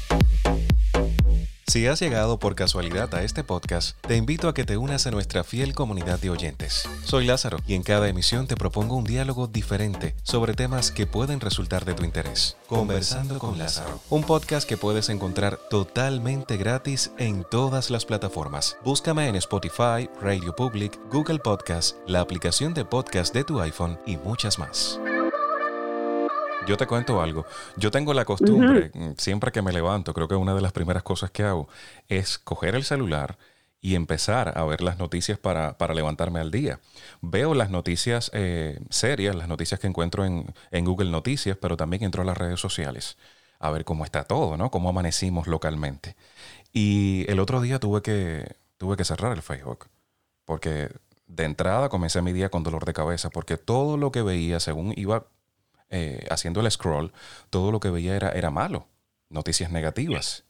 Si 1.69 1.85
has 1.85 1.99
llegado 1.99 2.39
por 2.39 2.55
casualidad 2.55 3.13
a 3.13 3.21
este 3.21 3.43
podcast, 3.43 3.95
te 4.01 4.17
invito 4.17 4.47
a 4.47 4.55
que 4.55 4.63
te 4.63 4.75
unas 4.75 5.05
a 5.05 5.11
nuestra 5.11 5.43
fiel 5.43 5.75
comunidad 5.75 6.17
de 6.17 6.31
oyentes. 6.31 6.89
Soy 7.03 7.27
Lázaro 7.27 7.59
y 7.67 7.75
en 7.75 7.83
cada 7.83 8.09
emisión 8.09 8.47
te 8.47 8.55
propongo 8.55 8.95
un 8.95 9.03
diálogo 9.03 9.45
diferente 9.45 10.15
sobre 10.23 10.55
temas 10.55 10.89
que 10.89 11.05
pueden 11.05 11.39
resultar 11.39 11.85
de 11.85 11.93
tu 11.93 12.03
interés. 12.03 12.57
Conversando 12.65 13.37
con 13.37 13.59
Lázaro, 13.59 14.01
un 14.09 14.23
podcast 14.23 14.67
que 14.67 14.77
puedes 14.77 15.09
encontrar 15.09 15.59
totalmente 15.69 16.57
gratis 16.57 17.11
en 17.19 17.45
todas 17.51 17.91
las 17.91 18.03
plataformas. 18.03 18.75
Búscame 18.83 19.27
en 19.27 19.35
Spotify, 19.35 20.09
Radio 20.19 20.55
Public, 20.55 20.99
Google 21.11 21.37
Podcast, 21.37 21.97
la 22.07 22.21
aplicación 22.21 22.73
de 22.73 22.83
podcast 22.83 23.31
de 23.31 23.43
tu 23.43 23.61
iPhone 23.61 23.99
y 24.07 24.17
muchas 24.17 24.57
más. 24.57 24.99
Yo 26.69 26.77
te 26.77 26.85
cuento 26.85 27.19
algo. 27.19 27.47
Yo 27.77 27.89
tengo 27.89 28.13
la 28.13 28.25
costumbre, 28.25 28.91
mm, 28.93 29.13
siempre 29.17 29.51
que 29.51 29.63
me 29.63 29.73
levanto, 29.73 30.13
creo 30.13 30.27
que 30.27 30.35
una 30.35 30.53
de 30.53 30.61
las 30.61 30.71
primeras 30.71 31.01
cosas 31.01 31.31
que 31.31 31.41
hago 31.41 31.67
es 32.07 32.37
coger 32.37 32.75
el 32.75 32.83
celular 32.83 33.39
y 33.81 33.95
empezar 33.95 34.55
a 34.55 34.63
ver 34.65 34.81
las 34.81 34.99
noticias 34.99 35.39
para, 35.39 35.75
levantarme 35.95 36.39
al 36.39 36.51
día. 36.51 36.79
Veo 37.21 37.55
las 37.55 37.71
noticias 37.71 38.29
eh, 38.35 38.79
serias, 38.91 39.35
las 39.35 39.47
noticias 39.47 39.79
que 39.79 39.87
encuentro 39.87 40.25
en, 40.25 40.45
en, 40.69 40.85
Google 40.85 41.09
Noticias, 41.09 41.57
pero 41.59 41.75
también 41.75 42.03
entro 42.03 42.21
a 42.21 42.25
las 42.25 42.37
redes 42.37 42.59
sociales 42.59 43.17
a 43.57 43.71
ver 43.71 43.83
cómo 43.83 44.05
está 44.05 44.23
todo, 44.25 44.55
¿no? 44.55 44.69
Cómo 44.69 44.89
amanecimos 44.89 45.47
localmente. 45.47 46.15
Y 46.71 47.25
el 47.29 47.39
otro 47.39 47.61
día 47.61 47.79
tuve 47.79 48.03
que, 48.03 48.57
tuve 48.77 48.95
que 48.95 49.05
cerrar 49.05 49.31
el 49.31 49.41
Facebook, 49.41 49.87
porque 50.45 50.89
de 51.25 51.45
entrada 51.45 51.89
comencé 51.89 52.21
mi 52.21 52.31
día 52.31 52.49
con 52.49 52.61
dolor 52.61 52.85
de 52.85 52.93
cabeza, 52.93 53.31
porque 53.31 53.57
todo 53.57 53.97
lo 53.97 54.11
que 54.11 54.21
veía, 54.21 54.59
según 54.59 54.93
iba 54.95 55.25
eh, 55.89 56.25
haciendo 56.29 56.61
el 56.61 56.71
scroll, 56.71 57.11
todo 57.49 57.71
lo 57.71 57.79
que 57.79 57.89
veía 57.89 58.15
era, 58.15 58.29
era 58.29 58.49
malo, 58.49 58.87
noticias 59.29 59.71
negativas. 59.71 60.45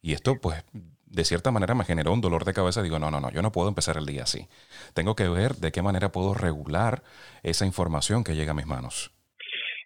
Y 0.00 0.12
esto, 0.12 0.40
pues, 0.40 0.64
de 1.10 1.24
cierta 1.24 1.50
manera 1.50 1.74
me 1.74 1.84
generó 1.84 2.12
un 2.12 2.20
dolor 2.20 2.44
de 2.44 2.52
cabeza. 2.52 2.82
Digo, 2.82 2.98
no, 2.98 3.10
no, 3.10 3.20
no, 3.20 3.30
yo 3.30 3.42
no 3.42 3.52
puedo 3.52 3.68
empezar 3.68 3.96
el 3.96 4.06
día 4.06 4.22
así. 4.24 4.46
Tengo 4.94 5.16
que 5.16 5.28
ver 5.28 5.56
de 5.56 5.72
qué 5.72 5.82
manera 5.82 6.12
puedo 6.12 6.34
regular 6.34 7.02
esa 7.42 7.66
información 7.66 8.24
que 8.24 8.34
llega 8.34 8.52
a 8.52 8.54
mis 8.54 8.66
manos. 8.66 9.12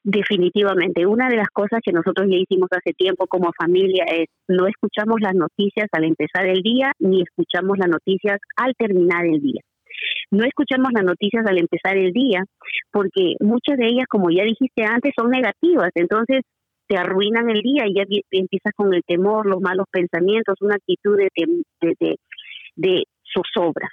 Definitivamente, 0.05 1.07
una 1.07 1.29
de 1.29 1.37
las 1.37 1.49
cosas 1.49 1.81
que 1.85 1.93
nosotros 1.93 2.27
ya 2.29 2.37
hicimos 2.37 2.69
hace 2.73 2.93
tiempo 2.93 3.29
como 3.29 3.53
familia 3.57 4.05
es 4.05 4.27
no 4.49 4.67
escuchamos 4.67 5.21
las 5.21 5.35
noticias 5.35 5.87
al 5.93 6.05
empezar 6.05 6.47
el 6.47 6.61
día 6.61 6.93
ni 6.99 7.23
escuchamos 7.23 7.79
las 7.79 7.89
noticias 7.89 8.41
al 8.57 8.75
terminar 8.77 9.25
el 9.27 9.41
día 9.41 9.63
no 10.33 10.45
escuchamos 10.45 10.91
las 10.93 11.05
noticias 11.05 11.45
al 11.47 11.59
empezar 11.59 11.97
el 11.97 12.13
día, 12.13 12.43
porque 12.91 13.35
muchas 13.41 13.77
de 13.77 13.87
ellas, 13.87 14.07
como 14.09 14.31
ya 14.31 14.45
dijiste 14.45 14.83
antes, 14.83 15.13
son 15.17 15.31
negativas, 15.31 15.91
entonces 15.95 16.41
te 16.89 16.97
arruinan 16.97 17.51
el 17.51 17.61
día 17.61 17.85
y 17.87 17.95
ya 17.95 18.05
empiezas 18.31 18.73
con 18.75 18.93
el 18.95 19.03
temor, 19.07 19.47
los 19.47 19.61
malos 19.61 19.87
pensamientos, 19.91 20.57
una 20.61 20.77
actitud 20.77 21.17
de, 21.17 21.29
de, 21.37 21.95
de, 22.01 22.17
de 22.77 23.05
zozobra. 23.33 23.89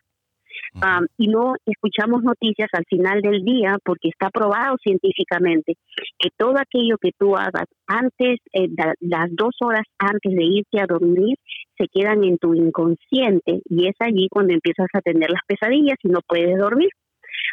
Y 1.17 1.27
no 1.27 1.55
escuchamos 1.65 2.23
noticias 2.23 2.69
al 2.73 2.85
final 2.87 3.21
del 3.21 3.43
día 3.43 3.77
porque 3.83 4.09
está 4.09 4.29
probado 4.29 4.77
científicamente 4.81 5.75
que 6.17 6.29
todo 6.37 6.55
aquello 6.57 6.97
que 7.01 7.11
tú 7.17 7.35
hagas 7.35 7.65
antes, 7.87 8.39
eh, 8.53 8.67
las 8.99 9.29
dos 9.31 9.55
horas 9.61 9.85
antes 9.97 10.31
de 10.31 10.43
irte 10.43 10.79
a 10.79 10.85
dormir, 10.85 11.35
se 11.79 11.87
quedan 11.87 12.23
en 12.23 12.37
tu 12.37 12.53
inconsciente 12.53 13.61
y 13.65 13.87
es 13.87 13.95
allí 13.99 14.27
cuando 14.29 14.53
empiezas 14.53 14.87
a 14.93 15.01
tener 15.01 15.29
las 15.29 15.41
pesadillas 15.47 15.97
y 16.03 16.09
no 16.09 16.19
puedes 16.27 16.57
dormir. 16.57 16.89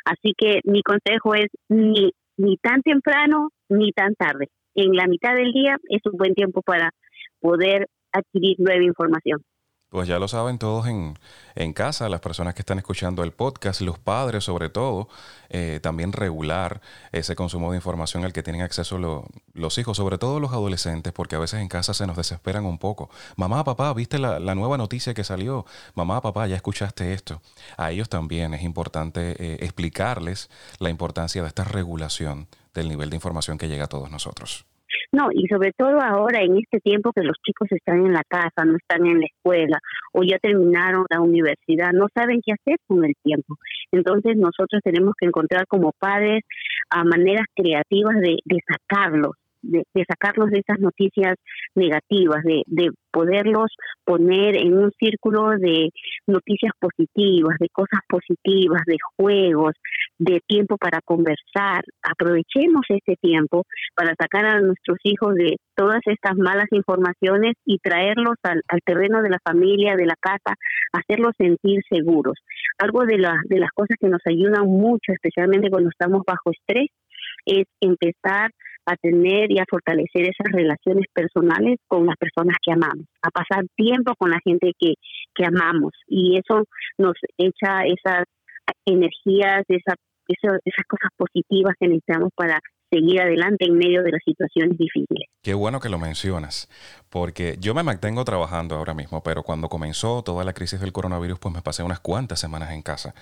Así 0.04 0.32
que 0.36 0.60
mi 0.64 0.82
consejo 0.82 1.34
es 1.34 1.48
ni, 1.68 2.12
ni 2.36 2.56
tan 2.56 2.82
temprano 2.82 3.50
ni 3.68 3.92
tan 3.92 4.14
tarde. 4.14 4.48
En 4.74 4.92
la 4.94 5.06
mitad 5.06 5.34
del 5.34 5.52
día 5.52 5.76
es 5.88 6.00
un 6.04 6.18
buen 6.18 6.34
tiempo 6.34 6.62
para 6.62 6.90
poder 7.40 7.86
adquirir 8.12 8.56
nueva 8.58 8.82
información. 8.82 9.40
Pues 9.88 10.08
ya 10.08 10.18
lo 10.18 10.26
saben 10.26 10.58
todos 10.58 10.88
en, 10.88 11.16
en, 11.54 11.72
casa, 11.72 12.08
las 12.08 12.20
personas 12.20 12.54
que 12.54 12.62
están 12.62 12.78
escuchando 12.78 13.22
el 13.22 13.32
podcast, 13.32 13.80
los 13.80 14.00
padres 14.00 14.42
sobre 14.42 14.68
todo, 14.68 15.08
eh, 15.48 15.78
también 15.80 16.12
regular 16.12 16.80
ese 17.12 17.36
consumo 17.36 17.70
de 17.70 17.76
información 17.76 18.24
al 18.24 18.32
que 18.32 18.42
tienen 18.42 18.62
acceso 18.62 18.98
los 19.54 19.78
hijos, 19.78 19.96
sobre 19.96 20.18
todo 20.18 20.40
los 20.40 20.52
adolescentes, 20.52 21.12
porque 21.12 21.36
a 21.36 21.38
veces 21.38 21.60
en 21.60 21.68
casa 21.68 21.94
se 21.94 22.04
nos 22.06 22.16
desesperan 22.16 22.66
un 22.66 22.78
poco. 22.78 23.10
Mamá, 23.36 23.62
papá, 23.62 23.94
¿viste 23.94 24.18
la, 24.18 24.40
la 24.40 24.56
nueva 24.56 24.76
noticia 24.76 25.14
que 25.14 25.22
salió? 25.22 25.64
Mamá, 25.94 26.20
papá, 26.20 26.48
ya 26.48 26.56
escuchaste 26.56 27.12
esto. 27.12 27.40
A 27.76 27.92
ellos 27.92 28.08
también 28.08 28.54
es 28.54 28.62
importante 28.62 29.36
eh, 29.38 29.58
explicarles 29.60 30.50
la 30.80 30.90
importancia 30.90 31.42
de 31.42 31.48
esta 31.48 31.62
regulación 31.62 32.48
del 32.74 32.88
nivel 32.88 33.08
de 33.10 33.16
información 33.16 33.56
que 33.56 33.68
llega 33.68 33.84
a 33.84 33.88
todos 33.88 34.10
nosotros. 34.10 34.66
No, 35.16 35.28
y 35.32 35.46
sobre 35.48 35.72
todo 35.72 35.98
ahora 36.02 36.42
en 36.42 36.58
este 36.58 36.78
tiempo 36.78 37.10
que 37.10 37.22
los 37.22 37.38
chicos 37.42 37.72
están 37.72 38.04
en 38.04 38.12
la 38.12 38.22
casa, 38.28 38.66
no 38.66 38.76
están 38.76 39.06
en 39.06 39.20
la 39.20 39.24
escuela 39.24 39.78
o 40.12 40.22
ya 40.22 40.38
terminaron 40.38 41.06
la 41.08 41.22
universidad, 41.22 41.92
no 41.92 42.08
saben 42.14 42.42
qué 42.44 42.52
hacer 42.52 42.76
con 42.86 43.02
el 43.02 43.14
tiempo. 43.22 43.56
Entonces 43.92 44.36
nosotros 44.36 44.82
tenemos 44.84 45.14
que 45.18 45.24
encontrar 45.24 45.66
como 45.68 45.92
padres 45.98 46.42
a 46.90 47.02
maneras 47.04 47.46
creativas 47.54 48.16
de, 48.16 48.36
de 48.44 48.58
sacarlos 48.68 49.32
de, 49.62 49.84
sacarlos 50.08 50.50
de 50.50 50.60
esas 50.60 50.78
noticias 50.80 51.36
negativas, 51.74 52.42
de, 52.44 52.62
de 52.66 52.90
poderlos 53.10 53.70
poner 54.04 54.56
en 54.56 54.76
un 54.76 54.92
círculo 54.98 55.50
de 55.58 55.90
noticias 56.26 56.72
positivas, 56.78 57.56
de 57.58 57.68
cosas 57.70 58.00
positivas, 58.08 58.82
de 58.86 58.96
juegos, 59.16 59.74
de 60.18 60.40
tiempo 60.46 60.76
para 60.76 61.00
conversar. 61.04 61.82
Aprovechemos 62.02 62.82
este 62.88 63.16
tiempo 63.20 63.64
para 63.94 64.14
sacar 64.18 64.46
a 64.46 64.60
nuestros 64.60 64.98
hijos 65.04 65.34
de 65.34 65.56
todas 65.74 66.00
estas 66.06 66.36
malas 66.36 66.66
informaciones 66.70 67.54
y 67.64 67.78
traerlos 67.78 68.36
al, 68.42 68.62
al 68.68 68.80
terreno 68.84 69.22
de 69.22 69.30
la 69.30 69.38
familia, 69.44 69.96
de 69.96 70.06
la 70.06 70.16
casa, 70.18 70.56
hacerlos 70.92 71.32
sentir 71.38 71.82
seguros. 71.88 72.34
Algo 72.78 73.04
de, 73.04 73.18
la, 73.18 73.40
de 73.44 73.58
las 73.58 73.70
cosas 73.74 73.96
que 74.00 74.08
nos 74.08 74.22
ayudan 74.26 74.66
mucho, 74.66 75.12
especialmente 75.12 75.70
cuando 75.70 75.90
estamos 75.90 76.22
bajo 76.26 76.50
estrés, 76.50 76.88
es 77.44 77.64
empezar 77.80 78.50
a 78.86 78.96
tener 78.96 79.50
y 79.50 79.58
a 79.58 79.64
fortalecer 79.68 80.22
esas 80.22 80.52
relaciones 80.52 81.06
personales 81.12 81.78
con 81.88 82.06
las 82.06 82.16
personas 82.16 82.56
que 82.64 82.72
amamos, 82.72 83.06
a 83.20 83.30
pasar 83.30 83.64
tiempo 83.74 84.14
con 84.16 84.30
la 84.30 84.38
gente 84.44 84.72
que, 84.78 84.94
que 85.34 85.44
amamos 85.44 85.92
y 86.06 86.38
eso 86.38 86.64
nos 86.96 87.14
echa 87.36 87.82
esas 87.84 88.24
energías, 88.84 89.64
esa, 89.68 89.94
esas 90.28 90.86
cosas 90.88 91.10
positivas 91.16 91.74
que 91.78 91.88
necesitamos 91.88 92.30
para 92.34 92.60
seguir 92.90 93.20
adelante 93.20 93.66
en 93.66 93.76
medio 93.76 94.02
de 94.02 94.12
las 94.12 94.20
situaciones 94.24 94.78
difíciles. 94.78 95.28
Qué 95.42 95.54
bueno 95.54 95.80
que 95.80 95.88
lo 95.88 95.98
mencionas, 95.98 96.68
porque 97.10 97.56
yo 97.60 97.74
me 97.74 97.82
mantengo 97.82 98.24
trabajando 98.24 98.76
ahora 98.76 98.94
mismo, 98.94 99.22
pero 99.22 99.42
cuando 99.42 99.68
comenzó 99.68 100.22
toda 100.22 100.44
la 100.44 100.52
crisis 100.52 100.80
del 100.80 100.92
coronavirus, 100.92 101.38
pues 101.38 101.54
me 101.54 101.62
pasé 101.62 101.82
unas 101.82 102.00
cuantas 102.00 102.40
semanas 102.40 102.70
en 102.70 102.82
casa 102.82 103.14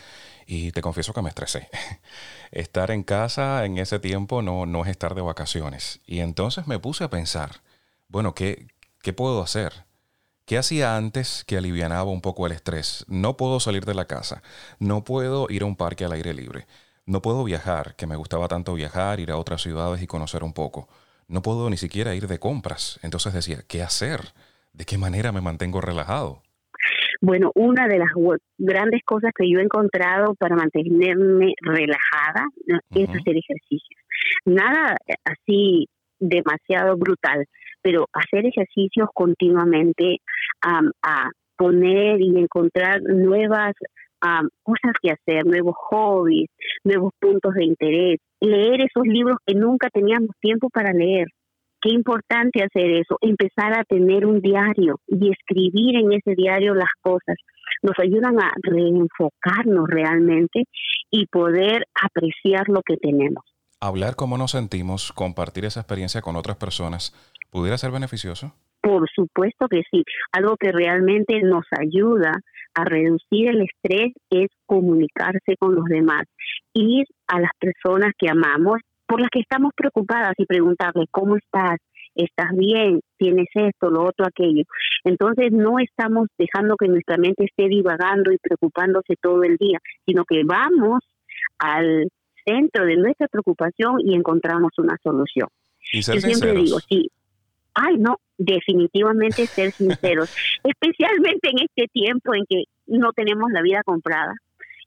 y 0.47 0.73
te 0.73 0.83
confieso 0.83 1.13
que 1.13 1.23
me 1.23 1.29
estresé. 1.29 1.69
Estar 2.51 2.91
en 2.91 3.03
casa 3.03 3.65
en 3.65 3.79
ese 3.79 3.99
tiempo 3.99 4.43
no, 4.43 4.67
no 4.67 4.83
es 4.83 4.89
estar 4.89 5.15
de 5.15 5.23
vacaciones. 5.23 6.01
Y 6.07 6.21
entonces 6.21 6.67
me 6.67 6.79
puse 6.79 7.05
a 7.05 7.11
pensar, 7.11 7.51
bueno, 8.09 8.35
¿qué, 8.35 8.69
qué 9.03 9.13
puedo 9.13 9.43
hacer? 9.43 9.73
¿Qué 10.47 10.59
hacía 10.59 10.99
antes 10.99 11.43
que 11.47 11.57
alivianaba 11.57 12.11
un 12.11 12.21
poco 12.21 12.47
el 12.47 12.53
estrés? 12.53 13.07
No 13.09 13.39
puedo 13.39 13.61
salir 13.61 13.87
de 13.87 13.95
la 13.95 14.05
casa, 14.05 14.43
no 14.79 15.03
puedo 15.03 15.47
ir 15.49 15.63
a 15.63 15.67
un 15.67 15.75
parque 15.75 16.05
al 16.05 16.13
aire 16.13 16.35
libre. 16.35 16.67
No 17.07 17.23
puedo 17.23 17.45
viajar, 17.45 17.97
que 17.97 18.07
me 18.07 18.17
gustaba 18.17 18.47
tanto 18.47 18.75
viajar, 18.75 19.21
ir 19.21 19.31
a 19.31 19.39
otras 19.39 19.63
ciudades 19.63 20.03
y 20.03 20.07
conocer 20.07 20.45
un 20.45 20.53
poco. 20.53 20.87
No 21.29 21.41
puedo 21.41 21.71
ni 21.71 21.79
siquiera 21.79 22.15
ir 22.15 22.27
de 22.27 22.39
compras. 22.39 23.01
Entonces 23.03 23.33
decía, 23.33 23.61
¿qué 23.67 23.83
hacer? 23.83 24.21
¿De 24.75 24.85
qué 24.85 24.99
manera 24.99 25.33
me 25.33 25.41
mantengo 25.41 25.81
relajado? 25.81 26.43
Bueno, 27.23 27.51
una 27.55 27.89
de 27.89 27.99
las 27.99 28.11
grandes 28.59 29.01
cosas 29.07 29.33
que 29.35 29.51
yo 29.51 29.61
he 29.61 29.63
encontrado 29.63 30.35
para 30.35 30.57
mantenerme 30.57 31.55
relajada 31.63 32.45
es 32.95 33.09
hacer 33.09 33.37
ejercicios. 33.37 34.03
Nada 34.45 34.99
así 35.25 35.89
demasiado 36.19 36.99
brutal, 36.99 37.47
pero 37.85 38.07
hacer 38.14 38.47
ejercicios 38.47 39.09
continuamente 39.12 40.21
a 40.62 41.31
poner 41.57 42.21
y 42.23 42.38
encontrar 42.38 43.03
nuevas 43.03 43.75
cosas 44.62 44.93
que 45.03 45.11
hacer, 45.11 45.45
nuevos 45.45 45.75
hobbies, 45.91 46.49
nuevos 46.83 47.12
puntos 47.21 47.53
de 47.53 47.64
interés, 47.64 48.21
leer 48.41 48.81
esos 48.81 49.05
libros 49.05 49.37
que 49.47 49.55
nunca 49.55 49.91
teníamos 49.93 50.31
tiempo 50.41 50.71
para 50.71 50.95
leer. 50.95 51.26
Qué 51.83 51.91
importante 51.91 52.62
hacer 52.62 52.91
eso, 52.93 53.19
empezar 53.21 53.79
a 53.79 53.85
tener 53.85 54.25
un 54.25 54.41
diario 54.41 54.99
y 55.07 55.31
escribir 55.31 55.97
en 55.97 56.14
ese 56.14 56.35
diario 56.35 56.75
las 56.75 56.88
cosas. 57.03 57.37
Nos 57.83 57.99
ayudan 57.99 58.41
a 58.41 58.50
reenfocarnos 58.62 59.87
realmente 59.88 60.64
y 61.11 61.26
poder 61.26 61.85
apreciar 62.03 62.71
lo 62.71 62.81
que 62.81 62.97
tenemos. 62.97 63.45
Hablar 63.81 64.17
cómo 64.17 64.38
nos 64.38 64.53
sentimos, 64.53 65.12
compartir 65.12 65.67
esa 65.67 65.81
experiencia 65.81 66.23
con 66.23 66.37
otras 66.37 66.57
personas, 66.57 67.12
¿pudiera 67.54 67.78
ser 67.78 67.92
beneficioso? 67.92 68.52
Por 68.80 69.08
supuesto 69.14 69.68
que 69.68 69.82
sí. 69.88 70.02
Algo 70.32 70.56
que 70.56 70.73
realmente 70.73 71.40
nos 71.42 71.64
ayuda 71.70 72.32
a 72.75 72.84
reducir 72.84 73.49
el 73.49 73.62
estrés 73.62 74.12
es 74.28 74.49
comunicarse 74.66 75.56
con 75.56 75.76
los 75.76 75.84
demás, 75.84 76.25
ir 76.73 77.06
a 77.28 77.38
las 77.38 77.52
personas 77.61 78.12
que 78.18 78.28
amamos, 78.28 78.80
por 79.06 79.20
las 79.20 79.30
que 79.30 79.38
estamos 79.38 79.70
preocupadas 79.76 80.32
y 80.37 80.46
preguntarle 80.46 81.04
cómo 81.12 81.37
estás, 81.37 81.76
estás 82.16 82.50
bien, 82.56 83.00
tienes 83.16 83.46
esto, 83.54 83.88
lo 83.88 84.02
otro, 84.02 84.26
aquello. 84.26 84.64
Entonces 85.04 85.52
no 85.52 85.78
estamos 85.78 86.26
dejando 86.37 86.75
que 86.76 86.88
nuestra 86.88 87.18
mente 87.18 87.44
esté 87.44 87.68
divagando 87.68 88.32
y 88.32 88.38
preocupándose 88.38 89.14
todo 89.23 89.44
el 89.44 89.56
día, 89.58 89.78
sino 90.04 90.25
que 90.25 90.42
vamos 90.44 91.04
al 91.61 92.08
centro 92.44 92.84
de 92.84 92.96
nuestra 92.96 93.28
preocupación 93.28 94.00
y 94.00 94.16
encontramos 94.16 94.73
una 94.78 94.96
solución. 95.00 95.46
Yo 95.92 96.02
siempre 96.02 96.52
digo, 96.52 96.80
sí, 96.80 97.08
ay 97.75 97.97
no, 97.99 98.16
definitivamente 98.38 99.47
ser 99.47 99.73
sinceros, 99.73 100.35
especialmente 100.64 101.50
en 101.50 101.66
este 101.69 101.87
tiempo 101.93 102.35
en 102.35 102.45
que 102.49 102.64
no 102.87 103.12
tenemos 103.12 103.50
la 103.50 103.62
vida 103.62 103.83
comprada 103.85 104.35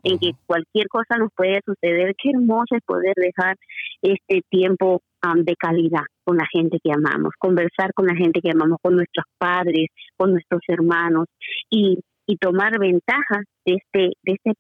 en 0.04 0.20
que 0.20 0.32
cualquier 0.46 0.88
cosa 0.88 1.18
nos 1.18 1.32
puede 1.36 1.60
suceder. 1.66 2.16
Qué 2.22 2.30
hermoso 2.30 2.76
es 2.76 2.84
poder 2.86 3.14
dejar 3.16 3.58
este 4.02 4.42
tiempo 4.50 5.02
de 5.36 5.56
calidad 5.56 6.04
con 6.24 6.38
la 6.38 6.46
gente 6.52 6.78
que 6.82 6.92
amamos, 6.92 7.34
conversar 7.38 7.92
con 7.94 8.06
la 8.06 8.16
gente 8.16 8.40
que 8.40 8.52
amamos, 8.52 8.78
con 8.82 8.96
nuestros 8.96 9.26
padres, 9.38 9.88
con 10.16 10.32
nuestros 10.32 10.62
hermanos 10.68 11.26
y, 11.70 12.00
y 12.26 12.38
tomar 12.38 12.80
ventaja 12.80 13.42
de 13.66 13.74
este, 13.74 14.12
de 14.24 14.34
este 14.34 14.54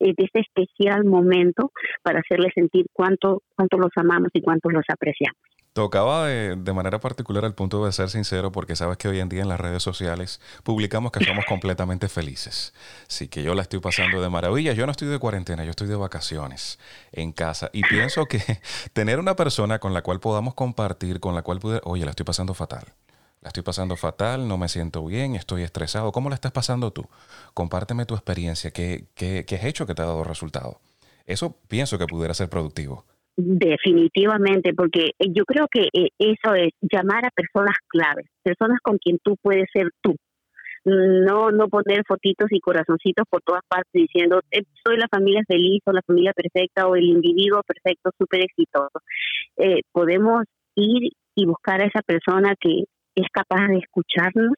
de 0.00 0.14
este 0.16 0.40
especial 0.40 1.04
momento 1.04 1.70
para 2.02 2.20
hacerles 2.20 2.52
sentir 2.54 2.86
cuánto, 2.94 3.42
cuánto 3.54 3.76
los 3.76 3.90
amamos 3.96 4.30
y 4.32 4.40
cuánto 4.40 4.70
los 4.70 4.84
apreciamos. 4.88 5.36
Tocaba 5.76 6.24
de, 6.26 6.72
manera 6.72 7.00
particular 7.00 7.44
el 7.44 7.52
punto 7.52 7.84
de 7.84 7.92
ser 7.92 8.08
sincero 8.08 8.50
porque 8.50 8.74
sabes 8.74 8.96
que 8.96 9.08
hoy 9.08 9.20
en 9.20 9.28
día 9.28 9.42
en 9.42 9.48
las 9.50 9.60
redes 9.60 9.82
sociales 9.82 10.40
publicamos 10.62 11.12
que 11.12 11.22
somos 11.22 11.44
completamente 11.44 12.08
felices. 12.08 12.72
Sí, 13.08 13.28
que 13.28 13.42
yo 13.42 13.54
la 13.54 13.60
estoy 13.60 13.80
pasando 13.80 14.22
de 14.22 14.30
maravilla. 14.30 14.72
Yo 14.72 14.86
no 14.86 14.92
estoy 14.92 15.08
de 15.08 15.18
cuarentena, 15.18 15.64
yo 15.64 15.70
estoy 15.72 15.86
de 15.86 15.96
vacaciones 15.96 16.78
en 17.12 17.30
casa. 17.30 17.68
Y 17.74 17.82
pienso 17.82 18.24
que 18.24 18.40
tener 18.94 19.20
una 19.20 19.36
persona 19.36 19.78
con 19.78 19.92
la 19.92 20.00
cual 20.00 20.18
podamos 20.18 20.54
compartir, 20.54 21.20
con 21.20 21.34
la 21.34 21.42
cual 21.42 21.58
pude, 21.58 21.82
oye, 21.84 22.06
la 22.06 22.12
estoy 22.12 22.24
pasando 22.24 22.54
fatal. 22.54 22.94
La 23.42 23.48
estoy 23.48 23.62
pasando 23.62 23.96
fatal, 23.96 24.48
no 24.48 24.56
me 24.56 24.70
siento 24.70 25.04
bien, 25.04 25.36
estoy 25.36 25.62
estresado. 25.62 26.10
¿Cómo 26.10 26.30
la 26.30 26.36
estás 26.36 26.52
pasando 26.52 26.90
tú? 26.90 27.06
Compárteme 27.52 28.06
tu 28.06 28.14
experiencia. 28.14 28.70
¿Qué, 28.70 29.08
qué, 29.14 29.44
qué 29.46 29.56
has 29.56 29.64
hecho 29.64 29.84
que 29.84 29.94
te 29.94 30.00
ha 30.00 30.06
dado 30.06 30.24
resultado? 30.24 30.80
Eso 31.26 31.54
pienso 31.68 31.98
que 31.98 32.06
pudiera 32.06 32.32
ser 32.32 32.48
productivo. 32.48 33.04
Definitivamente, 33.36 34.72
porque 34.72 35.10
eh, 35.18 35.28
yo 35.30 35.44
creo 35.44 35.66
que 35.70 35.88
eh, 35.92 36.08
eso 36.18 36.54
es 36.54 36.70
llamar 36.80 37.26
a 37.26 37.30
personas 37.30 37.76
claves, 37.86 38.26
personas 38.42 38.78
con 38.82 38.96
quien 38.96 39.18
tú 39.22 39.36
puedes 39.42 39.66
ser 39.72 39.90
tú. 40.00 40.16
No, 40.86 41.50
no 41.50 41.68
poner 41.68 42.04
fotitos 42.06 42.46
y 42.50 42.60
corazoncitos 42.60 43.26
por 43.28 43.42
todas 43.42 43.62
partes 43.68 43.90
diciendo 43.92 44.40
eh, 44.52 44.62
soy 44.84 44.96
la 44.96 45.08
familia 45.10 45.42
feliz 45.46 45.82
o 45.84 45.92
la 45.92 46.00
familia 46.06 46.32
perfecta 46.32 46.86
o 46.86 46.94
el 46.94 47.04
individuo 47.04 47.60
perfecto, 47.66 48.10
súper 48.16 48.42
exitoso. 48.42 49.00
podemos 49.92 50.44
ir 50.76 51.10
y 51.34 51.44
buscar 51.44 51.82
a 51.82 51.86
esa 51.86 52.02
persona 52.02 52.54
que 52.58 52.84
es 53.16 53.28
capaz 53.32 53.66
de 53.68 53.78
escucharnos, 53.78 54.54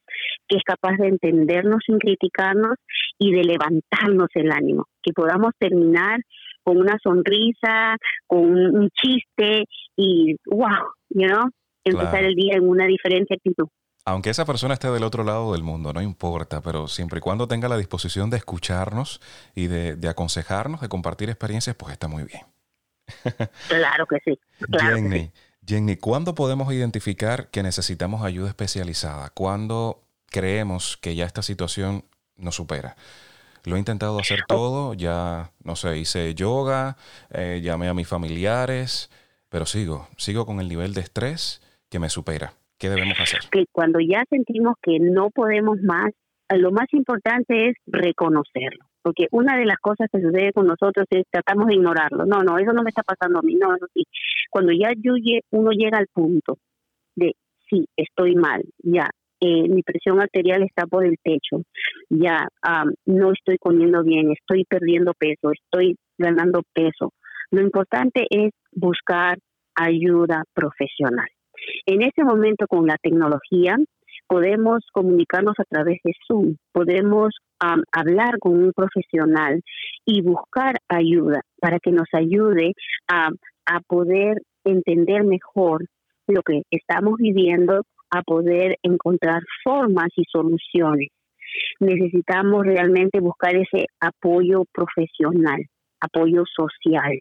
que 0.47 0.59
es 0.59 0.63
capaz 0.65 0.97
de 0.99 1.09
entendernos 1.09 1.81
sin 1.87 1.99
criticarnos 1.99 2.77
y 3.19 3.33
de 3.33 3.45
levantarnos 3.45 4.29
el 4.35 4.53
ánimo, 4.53 4.87
que 5.03 5.13
podamos 5.13 5.53
terminar 5.59 6.21
con 6.69 6.77
una 6.77 6.99
sonrisa, 7.03 7.97
con 8.27 8.41
un, 8.41 8.91
chiste 8.91 9.65
y 9.97 10.37
wow, 10.45 10.93
you 11.09 11.27
know, 11.27 11.49
empezar 11.83 12.25
el 12.25 12.35
día 12.35 12.57
en 12.57 12.69
una 12.69 12.85
diferente 12.85 13.37
actitud. 13.37 13.69
Aunque 14.05 14.29
esa 14.29 14.45
persona 14.45 14.75
esté 14.75 14.91
del 14.91 15.03
otro 15.03 15.25
lado 15.25 15.55
del 15.55 15.63
mundo, 15.63 15.95
no 15.95 16.03
importa, 16.03 16.61
pero 16.61 16.87
siempre 16.87 17.19
y 17.19 17.21
cuando 17.23 17.49
tenga 17.49 17.71
la 17.71 17.79
disposición 17.79 18.29
de 18.29 18.37
escucharnos 18.37 19.23
y 19.55 19.69
de, 19.69 20.09
aconsejarnos, 20.11 20.83
de 20.83 20.91
compartir 20.91 21.31
experiencias, 21.31 21.75
pues 21.75 21.93
está 21.93 22.07
muy 22.07 22.25
bien. 22.25 22.43
claro 23.69 24.05
que 24.05 24.19
sí. 24.23 24.39
Jenny, 24.79 25.31
Jenny, 25.67 25.97
¿cuándo 25.97 26.35
podemos 26.35 26.71
identificar 26.71 27.49
que 27.49 27.63
necesitamos 27.63 28.23
ayuda 28.23 28.49
especializada? 28.49 29.31
¿Cuándo 29.31 30.03
creemos 30.27 30.99
que 30.99 31.15
ya 31.15 31.25
esta 31.25 31.41
situación 31.41 32.05
nos 32.37 32.57
supera? 32.57 32.95
Lo 33.69 33.77
he 33.77 33.79
intentado 33.79 34.19
hacer 34.19 34.41
todo, 34.49 34.95
ya, 34.95 35.51
no 35.63 35.77
sé, 35.77 35.99
hice 35.99 36.35
yoga, 36.35 36.97
eh, 37.31 37.61
llamé 37.63 37.89
a 37.89 37.95
mis 37.95 38.09
familiares, 38.09 39.11
pero 39.49 39.67
sigo, 39.67 40.09
sigo 40.17 40.47
con 40.47 40.61
el 40.61 40.69
nivel 40.69 40.95
de 40.95 41.03
estrés 41.03 41.61
que 41.91 41.99
me 41.99 42.09
supera. 42.09 42.53
¿Qué 42.79 42.89
debemos 42.89 43.19
hacer? 43.21 43.41
Cuando 43.73 43.99
ya 44.01 44.25
sentimos 44.31 44.77
que 44.81 44.99
no 45.01 45.31
podemos 45.31 45.79
más, 45.83 46.13
lo 46.57 46.71
más 46.71 46.87
importante 46.93 47.71
es 47.71 47.77
reconocerlo. 47.87 48.87
Porque 49.03 49.27
una 49.31 49.57
de 49.57 49.65
las 49.65 49.79
cosas 49.79 50.09
que 50.13 50.21
sucede 50.21 50.53
con 50.53 50.67
nosotros 50.67 51.07
es 51.11 51.25
tratamos 51.31 51.67
de 51.67 51.75
ignorarlo. 51.75 52.25
No, 52.25 52.43
no, 52.43 52.59
eso 52.59 52.73
no 52.73 52.83
me 52.83 52.91
está 52.91 53.03
pasando 53.03 53.39
a 53.39 53.43
mí. 53.43 53.55
No, 53.55 53.75
eso 53.75 53.87
sí. 53.95 54.05
Cuando 54.51 54.73
ya 54.73 54.91
uno 55.51 55.71
llega 55.71 55.99
al 55.99 56.09
punto 56.13 56.59
de, 57.17 57.35
sí, 57.69 57.87
estoy 57.97 58.35
mal, 58.35 58.63
ya, 58.83 59.09
eh, 59.41 59.69
mi 59.69 59.83
presión 59.83 60.21
arterial 60.21 60.63
está 60.63 60.87
por 60.87 61.05
el 61.05 61.17
techo, 61.23 61.63
ya 62.11 62.49
no 63.07 63.33
estoy 63.33 63.59
comiendo 63.59 64.03
bien, 64.03 64.33
estoy 64.33 64.65
perdiendo 64.65 65.13
peso, 65.15 65.53
estoy 65.53 65.97
ganando 66.19 66.63
peso. 66.73 67.13
Lo 67.51 67.63
importante 67.63 68.27
es 68.31 68.51
buscar 68.73 69.39
ayuda 69.75 70.43
profesional. 70.55 71.29
En 71.87 72.03
ese 72.03 72.25
momento 72.25 72.67
con 72.67 72.87
la 72.87 72.97
tecnología 73.01 73.77
podemos 74.27 74.81
comunicarnos 74.93 75.55
a 75.59 75.65
través 75.65 75.99
de 76.05 76.13
Zoom, 76.27 76.57
podemos 76.73 77.35
hablar 77.93 78.39
con 78.39 78.53
un 78.53 78.73
profesional 78.73 79.63
y 80.05 80.23
buscar 80.23 80.77
ayuda 80.89 81.41
para 81.61 81.79
que 81.81 81.91
nos 81.91 82.07
ayude 82.13 82.75
a, 83.09 83.31
a 83.67 83.81
poder 83.87 84.43
entender 84.65 85.25
mejor 85.25 85.87
lo 86.27 86.43
que 86.43 86.63
estamos 86.71 87.17
viviendo 87.19 87.83
a 88.11 88.23
poder 88.23 88.77
encontrar 88.83 89.43
formas 89.63 90.09
y 90.17 90.25
soluciones. 90.31 91.09
Necesitamos 91.81 92.67
realmente 92.67 93.21
buscar 93.21 93.57
ese 93.57 93.87
apoyo 94.01 94.65
profesional, 94.73 95.61
apoyo 96.01 96.45
social, 96.57 97.19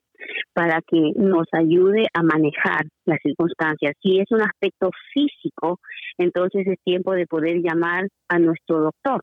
para 0.54 0.82
que 0.82 1.12
nos 1.16 1.48
ayude 1.52 2.08
a 2.14 2.24
manejar 2.24 2.86
las 3.06 3.20
circunstancias. 3.22 3.94
Si 4.02 4.20
es 4.20 4.26
un 4.32 4.42
aspecto 4.42 4.90
físico, 5.14 5.80
entonces 6.18 6.68
es 6.68 6.78
tiempo 6.84 7.14
de 7.14 7.28
poder 7.28 7.62
llamar 7.62 8.08
a 8.28 8.40
nuestro 8.40 8.82
doctor. 8.82 9.22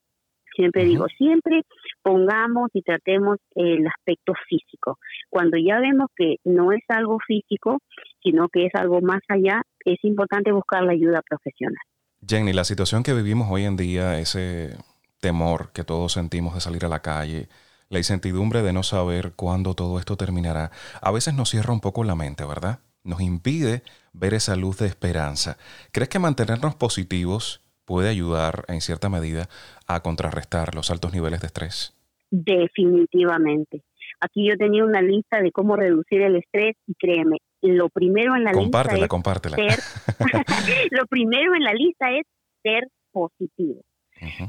Siempre 0.56 0.84
digo, 0.84 1.06
siempre 1.18 1.62
pongamos 2.02 2.70
y 2.74 2.82
tratemos 2.82 3.38
el 3.56 3.86
aspecto 3.88 4.34
físico. 4.48 4.98
Cuando 5.28 5.56
ya 5.58 5.80
vemos 5.80 6.06
que 6.16 6.36
no 6.44 6.70
es 6.70 6.82
algo 6.88 7.18
físico, 7.26 7.78
sino 8.24 8.48
que 8.48 8.66
es 8.66 8.74
algo 8.74 9.00
más 9.02 9.20
allá, 9.28 9.62
es 9.84 10.02
importante 10.02 10.50
buscar 10.50 10.82
la 10.82 10.92
ayuda 10.92 11.22
profesional. 11.22 11.78
Jenny, 12.26 12.52
la 12.52 12.64
situación 12.64 13.02
que 13.02 13.12
vivimos 13.12 13.48
hoy 13.50 13.64
en 13.64 13.76
día, 13.76 14.18
ese 14.18 14.76
temor 15.20 15.70
que 15.72 15.84
todos 15.84 16.14
sentimos 16.14 16.54
de 16.54 16.60
salir 16.60 16.84
a 16.84 16.88
la 16.88 17.00
calle, 17.00 17.48
la 17.90 17.98
incertidumbre 17.98 18.62
de 18.62 18.72
no 18.72 18.82
saber 18.82 19.34
cuándo 19.36 19.74
todo 19.74 19.98
esto 19.98 20.16
terminará, 20.16 20.70
a 21.00 21.12
veces 21.12 21.34
nos 21.34 21.50
cierra 21.50 21.72
un 21.72 21.80
poco 21.80 22.02
la 22.02 22.14
mente, 22.14 22.44
¿verdad? 22.44 22.80
Nos 23.04 23.20
impide 23.20 23.82
ver 24.14 24.32
esa 24.32 24.56
luz 24.56 24.78
de 24.78 24.86
esperanza. 24.86 25.58
¿Crees 25.92 26.08
que 26.08 26.18
mantenernos 26.18 26.74
positivos 26.74 27.62
puede 27.84 28.08
ayudar 28.08 28.64
en 28.68 28.80
cierta 28.80 29.10
medida 29.10 29.48
a 29.86 30.00
contrarrestar 30.00 30.74
los 30.74 30.90
altos 30.90 31.12
niveles 31.12 31.42
de 31.42 31.48
estrés? 31.48 31.94
Definitivamente. 32.30 33.82
Aquí 34.20 34.48
yo 34.48 34.56
tenía 34.56 34.84
una 34.84 35.02
lista 35.02 35.40
de 35.40 35.52
cómo 35.52 35.76
reducir 35.76 36.22
el 36.22 36.36
estrés 36.36 36.76
y 36.86 36.94
créeme, 36.94 37.38
lo 37.72 37.88
primero 37.88 38.36
en 38.36 38.44
la 38.44 38.52
lista 38.52 38.82
es 38.94 39.08
compártela. 39.08 39.56
Ser, 39.56 39.78
lo 40.90 41.06
primero 41.06 41.54
en 41.54 41.62
la 41.62 41.72
lista 41.72 42.10
es 42.10 42.26
ser 42.62 42.88
positivo. 43.10 43.82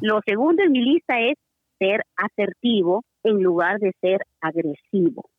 Lo 0.02 0.22
segundo 0.26 0.64
en 0.64 0.72
mi 0.72 0.82
lista 0.82 1.20
es 1.20 1.36
ser 1.80 2.04
asertivo 2.16 3.04
en 3.24 3.42
lugar 3.42 3.80
de 3.80 3.92
ser 4.00 4.22
agresivo. 4.40 5.30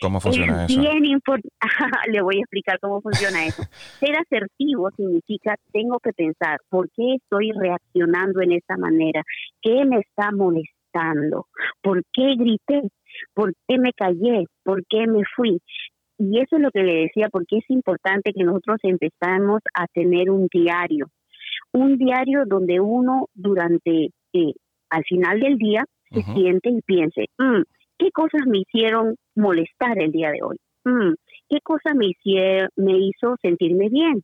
¿Cómo 0.00 0.20
funciona 0.20 0.64
eso? 0.64 0.80
Le 2.12 2.22
voy 2.22 2.36
a 2.36 2.40
explicar 2.40 2.78
cómo 2.80 3.00
funciona 3.00 3.46
eso. 3.46 3.62
Ser 3.98 4.16
asertivo 4.16 4.90
significa 4.96 5.56
tengo 5.72 5.98
que 5.98 6.12
pensar 6.12 6.58
por 6.68 6.88
qué 6.90 7.16
estoy 7.16 7.52
reaccionando 7.52 8.40
en 8.42 8.52
esa 8.52 8.76
manera, 8.76 9.22
qué 9.60 9.84
me 9.84 9.98
está 10.00 10.30
molestando, 10.30 11.46
por 11.82 12.02
qué 12.12 12.34
grité, 12.36 12.82
por 13.34 13.52
qué 13.66 13.78
me 13.78 13.92
callé, 13.92 14.44
por 14.62 14.84
qué 14.86 15.06
me 15.06 15.22
fui. 15.36 15.60
Y 16.18 16.40
eso 16.40 16.56
es 16.56 16.62
lo 16.62 16.70
que 16.72 16.82
le 16.82 17.02
decía, 17.02 17.28
porque 17.30 17.58
es 17.58 17.70
importante 17.70 18.32
que 18.32 18.42
nosotros 18.42 18.78
empezamos 18.82 19.60
a 19.72 19.86
tener 19.86 20.30
un 20.30 20.48
diario, 20.52 21.06
un 21.72 21.96
diario 21.96 22.42
donde 22.44 22.80
uno 22.80 23.28
durante, 23.34 24.10
eh, 24.32 24.52
al 24.90 25.04
final 25.04 25.40
del 25.40 25.56
día, 25.56 25.84
se 26.10 26.22
siente 26.22 26.70
y 26.70 26.80
piense, 26.82 27.26
mm, 27.38 27.62
¿qué 27.98 28.10
cosas 28.10 28.42
me 28.46 28.58
hicieron 28.58 29.16
molestar 29.36 30.00
el 30.00 30.10
día 30.10 30.30
de 30.30 30.42
hoy? 30.42 30.56
Mm, 30.84 31.14
¿Qué 31.48 31.60
cosas 31.62 31.94
me, 31.94 32.06
hicieron, 32.06 32.68
me 32.76 32.98
hizo 32.98 33.36
sentirme 33.42 33.88
bien? 33.88 34.22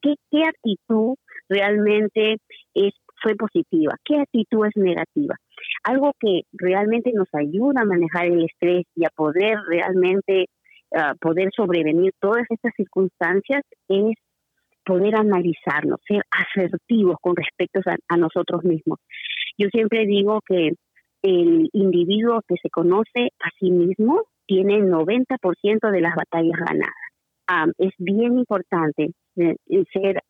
¿Qué, 0.00 0.14
¿Qué 0.30 0.44
actitud 0.44 1.16
realmente 1.48 2.38
es, 2.74 2.94
fue 3.20 3.34
positiva? 3.34 3.96
¿Qué 4.04 4.16
actitud 4.20 4.64
es 4.66 4.76
negativa? 4.76 5.34
Algo 5.82 6.12
que 6.20 6.42
realmente 6.52 7.12
nos 7.12 7.28
ayuda 7.34 7.82
a 7.82 7.84
manejar 7.84 8.26
el 8.26 8.44
estrés 8.44 8.86
y 8.94 9.04
a 9.04 9.10
poder 9.10 9.58
realmente 9.68 10.46
poder 11.20 11.50
sobrevenir 11.54 12.12
todas 12.20 12.44
estas 12.50 12.72
circunstancias 12.76 13.62
es 13.88 14.14
poder 14.88 15.16
analizarnos, 15.16 16.00
ser 16.08 16.22
asertivos 16.30 17.16
con 17.20 17.36
respecto 17.36 17.80
a, 18.08 18.16
nosotros 18.16 18.64
mismos. 18.64 18.98
Yo 19.58 19.68
siempre 19.68 20.06
digo 20.06 20.40
que 20.46 20.72
el 21.22 21.68
individuo 21.72 22.40
que 22.48 22.54
se 22.62 22.70
conoce 22.70 23.28
a 23.40 23.50
sí 23.58 23.70
mismo 23.70 24.22
tiene 24.46 24.76
el 24.76 24.90
90% 24.90 25.90
de 25.90 26.00
las 26.00 26.14
batallas 26.14 26.58
ganadas. 26.58 27.74
es 27.76 27.92
bien 27.98 28.38
importante 28.38 29.10
eh, 29.36 29.56
ser 29.92 30.22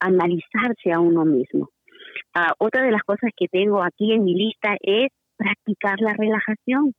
analizarse 0.00 0.92
a 0.92 0.98
uno 0.98 1.24
mismo. 1.24 1.68
Ah, 2.34 2.52
otra 2.58 2.82
de 2.82 2.90
las 2.90 3.02
cosas 3.02 3.30
que 3.36 3.46
tengo 3.46 3.82
aquí 3.82 4.12
en 4.12 4.24
mi 4.24 4.34
lista 4.34 4.76
es 4.80 5.08
practicar 5.36 6.00
la 6.00 6.14
relajación. 6.14 6.92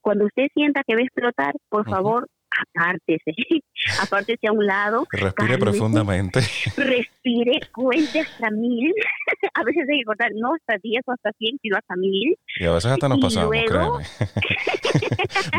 Cuando 0.00 0.26
usted 0.26 0.48
sienta 0.54 0.82
que 0.86 0.94
va 0.94 1.00
a 1.00 1.04
explotar, 1.04 1.54
por 1.68 1.88
favor, 1.88 2.28
apártese, 2.50 3.32
apártese 4.02 4.48
a 4.48 4.52
un 4.52 4.66
lado. 4.66 5.06
Respire 5.10 5.58
profundamente. 5.58 6.40
Respire, 6.76 7.60
cuente 7.72 8.20
hasta 8.20 8.50
mil. 8.50 8.92
a 9.54 9.64
veces 9.64 9.86
hay 9.90 9.98
que 10.00 10.04
contar, 10.04 10.30
no 10.34 10.54
hasta 10.54 10.78
diez 10.82 11.02
o 11.06 11.12
hasta 11.12 11.30
cien, 11.38 11.58
sino 11.62 11.76
hasta 11.76 11.96
mil. 11.96 12.36
Y 12.58 12.64
a 12.64 12.72
veces 12.72 12.90
hasta 12.90 13.08
nos 13.08 13.20
pasamos, 13.20 13.50
créeme. 13.50 14.04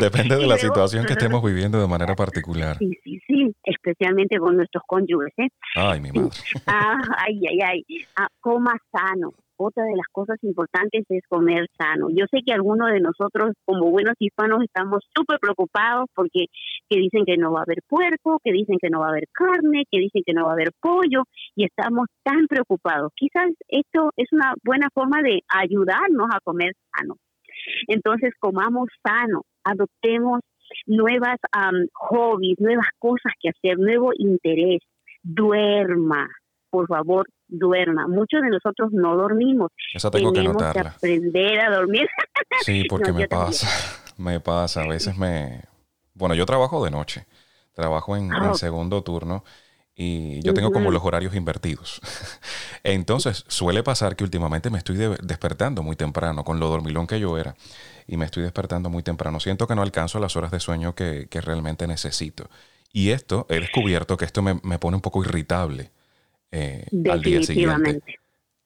Depende 0.00 0.36
de 0.36 0.46
la 0.46 0.58
situación 0.58 1.06
que 1.06 1.14
estemos 1.14 1.42
viviendo 1.42 1.80
de 1.80 1.88
manera 1.88 2.14
particular. 2.14 2.76
Sí, 2.78 2.90
sí, 3.02 3.20
sí, 3.26 3.54
especialmente 3.64 4.38
con 4.38 4.56
nuestros 4.56 4.82
cónyuges. 4.86 5.32
¿eh? 5.38 5.48
Ay, 5.74 6.00
mi 6.00 6.12
madre. 6.12 6.30
Ah, 6.66 7.00
ay, 7.18 7.40
ay, 7.48 7.58
ay. 7.62 7.84
Ah, 8.16 8.28
coma 8.40 8.76
sano 8.92 9.32
otra 9.62 9.84
de 9.84 9.96
las 9.96 10.06
cosas 10.10 10.38
importantes 10.42 11.04
es 11.08 11.22
comer 11.28 11.66
sano. 11.78 12.08
Yo 12.10 12.26
sé 12.30 12.40
que 12.44 12.52
algunos 12.52 12.90
de 12.90 13.00
nosotros, 13.00 13.52
como 13.64 13.90
buenos 13.90 14.14
hispanos, 14.18 14.62
estamos 14.62 15.04
súper 15.14 15.38
preocupados 15.38 16.06
porque 16.14 16.46
que 16.88 16.98
dicen 16.98 17.24
que 17.24 17.36
no 17.36 17.52
va 17.52 17.60
a 17.60 17.62
haber 17.62 17.78
puerco, 17.88 18.38
que 18.42 18.52
dicen 18.52 18.76
que 18.80 18.90
no 18.90 19.00
va 19.00 19.06
a 19.06 19.10
haber 19.10 19.24
carne, 19.32 19.84
que 19.90 19.98
dicen 19.98 20.22
que 20.24 20.32
no 20.32 20.44
va 20.44 20.50
a 20.50 20.54
haber 20.54 20.72
pollo, 20.80 21.24
y 21.54 21.64
estamos 21.64 22.06
tan 22.22 22.46
preocupados. 22.46 23.12
Quizás 23.14 23.50
esto 23.68 24.10
es 24.16 24.28
una 24.32 24.54
buena 24.64 24.88
forma 24.92 25.22
de 25.22 25.40
ayudarnos 25.48 26.28
a 26.32 26.40
comer 26.40 26.72
sano. 26.96 27.16
Entonces, 27.86 28.32
comamos 28.38 28.88
sano, 29.02 29.42
adoptemos 29.64 30.40
nuevas 30.86 31.36
hobbies, 31.94 32.58
nuevas 32.58 32.88
cosas 32.98 33.32
que 33.40 33.50
hacer, 33.50 33.78
nuevo 33.78 34.10
interés, 34.16 34.80
duerma, 35.22 36.28
por 36.72 36.88
favor, 36.88 37.28
duerma. 37.48 38.08
Muchos 38.08 38.40
de 38.40 38.48
nosotros 38.48 38.88
no 38.92 39.14
dormimos. 39.14 39.70
Esa 39.92 40.10
tengo 40.10 40.32
Tenemos 40.32 40.56
que 40.56 40.64
notarla. 40.64 40.90
aprender 40.92 41.60
a 41.60 41.70
dormir. 41.70 42.08
Sí, 42.62 42.84
porque 42.88 43.12
me 43.12 43.28
pasa. 43.28 43.68
Me 44.16 44.40
pasa. 44.40 44.82
A 44.82 44.86
veces 44.86 45.16
me. 45.16 45.62
Bueno, 46.14 46.34
yo 46.34 46.46
trabajo 46.46 46.84
de 46.84 46.90
noche. 46.90 47.26
Trabajo 47.74 48.16
en, 48.16 48.32
ah, 48.32 48.54
segundo 48.54 49.02
turno 49.02 49.42
y 49.94 50.42
yo 50.42 50.54
tengo 50.54 50.70
como 50.70 50.90
los 50.90 51.02
horarios 51.02 51.34
invertidos. 51.34 52.00
Entonces, 52.84 53.44
suele 53.48 53.82
pasar 53.82 54.14
que 54.16 54.24
últimamente 54.24 54.70
me 54.70 54.78
estoy 54.78 54.96
despertando 55.22 55.82
muy 55.82 55.96
temprano, 55.96 56.44
con 56.44 56.60
lo 56.60 56.68
dormilón 56.68 57.06
que 57.06 57.18
yo 57.18 57.36
era, 57.38 57.56
y 58.06 58.16
me 58.16 58.26
estoy 58.26 58.42
despertando 58.42 58.90
muy 58.90 59.02
temprano. 59.02 59.40
Siento 59.40 59.66
que 59.66 59.74
no 59.74 59.82
alcanzo 59.82 60.20
las 60.20 60.36
horas 60.36 60.50
de 60.50 60.60
sueño 60.60 60.94
que, 60.94 61.26
realmente 61.32 61.86
necesito. 61.86 62.48
Y 62.92 63.10
esto, 63.10 63.46
he 63.48 63.60
descubierto 63.60 64.16
que 64.16 64.26
esto 64.26 64.42
me, 64.42 64.60
me 64.62 64.78
pone 64.78 64.96
un 64.96 65.02
poco 65.02 65.22
irritable 65.24 65.90
eh, 66.52 66.84
Definitivamente. 66.90 68.16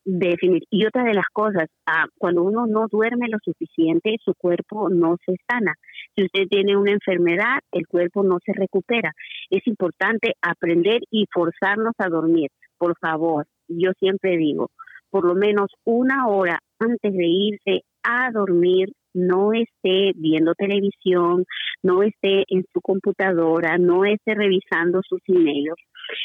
y 0.05 0.87
otra 0.87 1.05
de 1.05 1.15
las 1.15 1.27
cosas, 1.33 1.69
ah, 1.87 2.07
cuando 2.19 2.43
uno 2.43 2.67
no 2.67 2.87
duerme 2.89 3.29
lo 3.29 3.39
suficiente, 3.43 4.17
su 4.25 4.35
cuerpo 4.35 4.89
no 4.91 5.17
se 5.25 5.37
sana. 5.49 5.75
Si 6.15 6.25
usted 6.25 6.49
tiene 6.49 6.77
una 6.77 6.93
enfermedad, 6.93 7.61
el 7.73 7.87
cuerpo 7.87 8.23
no 8.23 8.39
se 8.45 8.53
recupera. 8.53 9.13
Es 9.51 9.67
importante 9.67 10.35
aprender 10.43 11.01
y 11.11 11.27
forzarnos 11.33 11.95
a 11.99 12.09
dormir. 12.09 12.51
Por 12.77 12.99
favor, 12.99 13.47
yo 13.69 13.93
siempre 13.99 14.37
digo, 14.37 14.71
por 15.11 15.25
lo 15.25 15.35
menos 15.35 15.71
una 15.85 16.29
hora 16.29 16.59
antes 16.79 17.13
de 17.13 17.27
irse 17.27 17.85
a 18.03 18.31
dormir, 18.33 18.93
no 19.17 19.53
esté 19.53 20.13
viendo 20.15 20.55
televisión, 20.55 21.45
no 21.83 22.03
esté 22.03 22.45
en 22.49 22.65
su 22.73 22.81
computadora, 22.81 23.79
no 23.79 24.05
esté 24.05 24.35
revisando 24.35 25.01
sus 25.09 25.21
emails. 25.27 25.75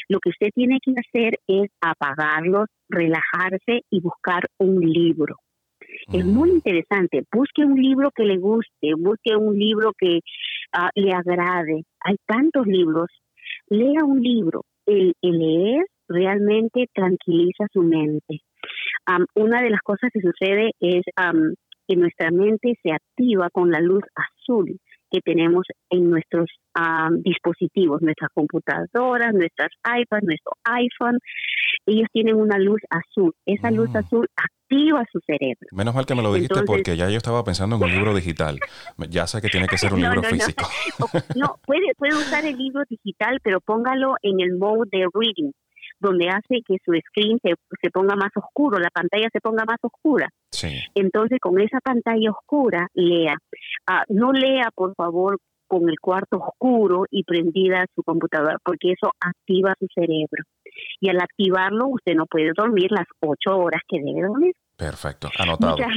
Lo 0.08 0.20
que 0.20 0.30
usted 0.30 0.50
tiene 0.54 0.78
que 0.82 0.92
hacer 0.92 1.38
es 1.46 1.70
apagarlos, 1.80 2.66
relajarse 2.88 3.82
y 3.90 4.00
buscar 4.00 4.44
un 4.58 4.80
libro. 4.80 5.36
Es 6.12 6.24
muy 6.24 6.50
interesante. 6.50 7.22
Busque 7.32 7.64
un 7.64 7.80
libro 7.80 8.10
que 8.14 8.24
le 8.24 8.38
guste, 8.38 8.94
busque 8.96 9.36
un 9.36 9.58
libro 9.58 9.92
que 9.96 10.20
ah, 10.72 10.90
le 10.94 11.12
agrade. 11.12 11.84
Hay 12.00 12.16
tantos 12.26 12.66
libros. 12.66 13.08
Lea 13.68 14.04
un 14.04 14.20
libro. 14.20 14.62
El, 14.86 15.14
leer 15.22 15.84
realmente 16.08 16.86
tranquiliza 16.92 17.66
su 17.72 17.82
mente. 17.82 18.40
una 19.34 19.62
de 19.62 19.70
las 19.70 19.80
cosas 19.80 20.10
que 20.12 20.20
sucede 20.20 20.72
es 20.80 21.02
que 21.92 22.00
nuestra 22.00 22.30
mente 22.30 22.78
se 22.82 22.90
activa 22.90 23.50
con 23.50 23.70
la 23.70 23.80
luz 23.80 24.02
azul 24.14 24.78
que 25.10 25.20
tenemos 25.20 25.66
en 25.90 26.08
nuestros 26.08 26.48
ah, 26.74 27.10
dispositivos, 27.22 28.00
nuestras 28.00 28.30
computadoras, 28.32 29.34
nuestras 29.34 29.70
iPads, 29.84 30.24
nuestro 30.24 30.52
iPhone. 30.64 31.18
Ellos 31.84 32.08
tienen 32.12 32.36
una 32.36 32.58
luz 32.58 32.80
azul. 32.88 33.34
Esa 33.44 33.70
luz 33.70 33.90
mm. 33.90 33.96
azul 33.98 34.26
activa 34.36 35.04
su 35.12 35.20
cerebro. 35.26 35.68
Menos 35.72 35.94
mal 35.94 36.06
que 36.06 36.14
me 36.14 36.22
lo 36.22 36.32
dijiste 36.32 36.62
porque 36.62 36.96
ya 36.96 37.10
yo 37.10 37.18
estaba 37.18 37.44
pensando 37.44 37.76
en 37.76 37.82
un 37.82 37.90
libro 37.90 38.14
digital. 38.14 38.58
Ya 39.10 39.26
sé 39.26 39.42
que 39.42 39.48
tiene 39.48 39.66
que 39.66 39.76
ser 39.76 39.92
un 39.92 40.00
libro 40.02 40.22
físico. 40.22 40.64
No, 41.36 41.56
puede, 41.66 41.94
puede 41.98 42.14
usar 42.14 42.46
el 42.46 42.56
libro 42.56 42.82
digital, 42.88 43.38
pero 43.42 43.60
póngalo 43.60 44.14
en 44.22 44.40
el 44.40 44.56
mode 44.56 44.88
de 44.90 45.06
reading 45.12 45.52
donde 46.02 46.28
hace 46.28 46.60
que 46.66 46.76
su 46.84 46.92
screen 46.92 47.38
se, 47.42 47.54
se, 47.80 47.90
ponga 47.90 48.16
más 48.16 48.30
oscuro, 48.34 48.78
la 48.78 48.90
pantalla 48.90 49.28
se 49.32 49.40
ponga 49.40 49.64
más 49.64 49.78
oscura. 49.82 50.28
Entonces, 50.94 51.38
con 51.40 51.60
esa 51.60 51.80
pantalla 51.80 52.30
oscura, 52.30 52.88
lea. 52.94 53.36
Ah, 53.86 54.04
no 54.08 54.32
lea, 54.32 54.68
por 54.74 54.94
favor, 54.94 55.38
con 55.66 55.88
el 55.88 55.98
cuarto 56.00 56.36
oscuro 56.36 57.04
y 57.10 57.24
prendida 57.24 57.86
su 57.94 58.02
computadora, 58.02 58.58
porque 58.62 58.92
eso 58.92 59.10
activa 59.18 59.74
su 59.78 59.86
cerebro. 59.94 60.44
Y 61.00 61.08
al 61.08 61.18
activarlo, 61.20 61.88
usted 61.88 62.14
no 62.14 62.26
puede 62.26 62.52
dormir 62.54 62.90
las 62.90 63.06
ocho 63.20 63.56
horas 63.56 63.80
que 63.88 63.98
debe 63.98 64.26
dormir. 64.26 64.54
Perfecto, 64.76 65.30
anotado. 65.38 65.76
Mucha 65.78 65.88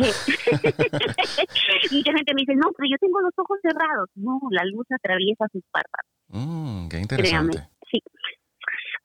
gente, 2.14 2.34
me 2.34 2.42
dice, 2.42 2.56
no, 2.56 2.72
pero 2.78 2.90
yo 2.90 2.98
tengo 3.00 3.20
los 3.20 3.34
ojos 3.38 3.58
cerrados. 3.62 4.10
No, 4.16 4.40
la 4.52 4.64
luz 4.66 4.86
atraviesa 4.92 5.46
sus 5.52 5.64
párpados. 5.72 6.10
Mm, 6.30 6.88
qué 6.88 7.00
interesante. 7.00 7.58
sí. 7.58 7.75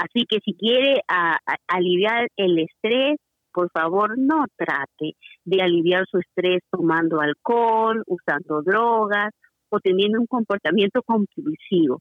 Así 0.00 0.24
que 0.26 0.38
si 0.42 0.54
quiere 0.54 1.02
aliviar 1.68 2.28
el 2.36 2.58
estrés, 2.58 3.18
por 3.52 3.70
favor 3.70 4.16
no 4.16 4.46
trate 4.56 5.14
de 5.44 5.62
aliviar 5.62 6.06
su 6.10 6.18
estrés 6.18 6.62
tomando 6.70 7.20
alcohol, 7.20 8.02
usando 8.06 8.62
drogas 8.62 9.30
o 9.68 9.78
teniendo 9.78 10.18
un 10.18 10.26
comportamiento 10.26 11.02
compulsivo. 11.02 12.00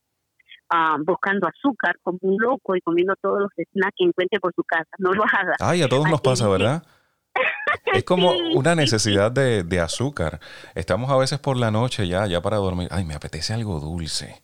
Ah, 0.69 0.95
buscando 1.05 1.47
azúcar 1.47 1.95
como 2.01 2.19
un 2.21 2.37
loco 2.39 2.73
y 2.75 2.81
comiendo 2.81 3.15
todos 3.21 3.39
los 3.41 3.49
snacks 3.51 3.95
que 3.97 4.05
encuentre 4.05 4.39
por 4.39 4.53
su 4.55 4.63
casa. 4.63 4.89
No 4.99 5.11
lo 5.11 5.23
haga. 5.23 5.55
Ay, 5.59 5.81
a 5.81 5.89
todos 5.89 6.09
nos 6.09 6.21
pasa, 6.21 6.47
¿verdad? 6.47 6.83
Es 7.93 8.05
como 8.05 8.31
una 8.55 8.75
necesidad 8.75 9.29
de, 9.29 9.63
de, 9.63 9.79
azúcar. 9.81 10.39
Estamos 10.73 11.09
a 11.09 11.17
veces 11.17 11.39
por 11.39 11.57
la 11.57 11.69
noche 11.69 12.07
ya, 12.07 12.27
ya 12.27 12.41
para 12.41 12.57
dormir. 12.57 12.87
Ay, 12.91 13.03
me 13.03 13.15
apetece 13.15 13.53
algo 13.53 13.81
dulce. 13.81 14.41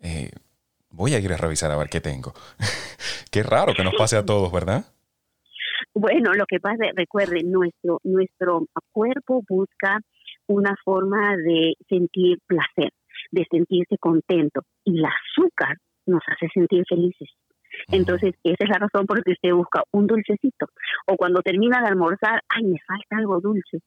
Eh, 0.00 0.30
voy 0.98 1.14
a 1.14 1.20
ir 1.20 1.32
a 1.32 1.36
revisar 1.36 1.70
a 1.70 1.76
ver 1.76 1.88
qué 1.88 2.00
tengo. 2.00 2.34
qué 3.32 3.42
raro 3.42 3.72
que 3.72 3.84
nos 3.84 3.94
pase 3.94 4.16
a 4.16 4.26
todos, 4.26 4.52
¿verdad? 4.52 4.84
Bueno, 5.94 6.34
lo 6.34 6.44
que 6.46 6.58
pasa, 6.60 6.84
recuerde, 6.94 7.42
nuestro, 7.44 8.00
nuestro 8.04 8.66
cuerpo 8.92 9.42
busca 9.48 10.00
una 10.48 10.74
forma 10.84 11.36
de 11.36 11.74
sentir 11.88 12.38
placer, 12.46 12.90
de 13.30 13.46
sentirse 13.50 13.96
contento, 13.98 14.62
y 14.84 14.98
el 14.98 15.04
azúcar 15.04 15.76
nos 16.06 16.22
hace 16.26 16.48
sentir 16.52 16.84
felices. 16.88 17.28
Entonces, 17.92 18.34
esa 18.42 18.64
es 18.64 18.70
la 18.70 18.78
razón 18.78 19.06
por 19.06 19.18
la 19.18 19.22
que 19.22 19.32
usted 19.32 19.52
busca 19.52 19.82
un 19.92 20.06
dulcecito. 20.06 20.66
O 21.06 21.16
cuando 21.16 21.42
termina 21.42 21.80
de 21.80 21.88
almorzar, 21.88 22.42
ay, 22.48 22.64
me 22.64 22.78
falta 22.86 23.16
algo 23.18 23.40
dulce. 23.40 23.78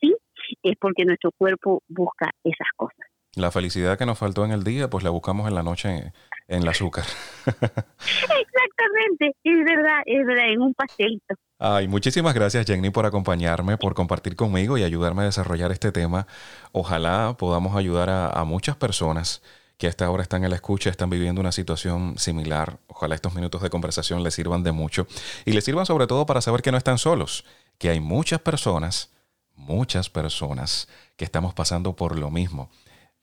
Sí, 0.00 0.14
es 0.62 0.74
porque 0.78 1.04
nuestro 1.04 1.30
cuerpo 1.38 1.82
busca 1.88 2.30
esas 2.44 2.68
cosas. 2.76 3.06
La 3.34 3.50
felicidad 3.50 3.96
que 3.96 4.04
nos 4.04 4.18
faltó 4.18 4.44
en 4.44 4.50
el 4.50 4.64
día, 4.64 4.90
pues 4.90 5.04
la 5.04 5.10
buscamos 5.10 5.48
en 5.48 5.54
la 5.54 5.62
noche 5.62 6.12
en 6.48 6.62
el 6.62 6.68
azúcar. 6.68 7.04
Exactamente, 7.46 9.36
es 9.42 9.64
verdad, 9.64 10.02
es 10.06 10.26
verdad, 10.26 10.48
en 10.48 10.60
un 10.60 10.74
pastelito. 10.74 11.34
Ay, 11.58 11.86
muchísimas 11.86 12.34
gracias 12.34 12.66
Jenny 12.66 12.90
por 12.90 13.06
acompañarme, 13.06 13.78
por 13.78 13.94
compartir 13.94 14.34
conmigo 14.34 14.76
y 14.78 14.82
ayudarme 14.82 15.22
a 15.22 15.26
desarrollar 15.26 15.70
este 15.70 15.92
tema. 15.92 16.26
Ojalá 16.72 17.36
podamos 17.38 17.76
ayudar 17.76 18.10
a, 18.10 18.44
muchas 18.44 18.76
personas 18.76 19.42
que 19.78 19.86
hasta 19.86 20.04
ahora 20.04 20.22
están 20.24 20.42
en 20.44 20.50
la 20.50 20.56
escucha, 20.56 20.90
están 20.90 21.08
viviendo 21.08 21.40
una 21.40 21.52
situación 21.52 22.18
similar. 22.18 22.78
Ojalá 22.88 23.14
estos 23.14 23.34
minutos 23.34 23.62
de 23.62 23.70
conversación 23.70 24.22
les 24.22 24.34
sirvan 24.34 24.64
de 24.64 24.72
mucho 24.72 25.06
y 25.44 25.52
les 25.52 25.64
sirvan 25.64 25.86
sobre 25.86 26.06
todo 26.06 26.26
para 26.26 26.40
saber 26.40 26.62
que 26.62 26.72
no 26.72 26.78
están 26.78 26.98
solos, 26.98 27.44
que 27.78 27.90
hay 27.90 28.00
muchas 28.00 28.40
personas, 28.40 29.12
muchas 29.54 30.10
personas 30.10 30.88
que 31.16 31.24
estamos 31.24 31.54
pasando 31.54 31.94
por 31.94 32.18
lo 32.18 32.30
mismo 32.30 32.70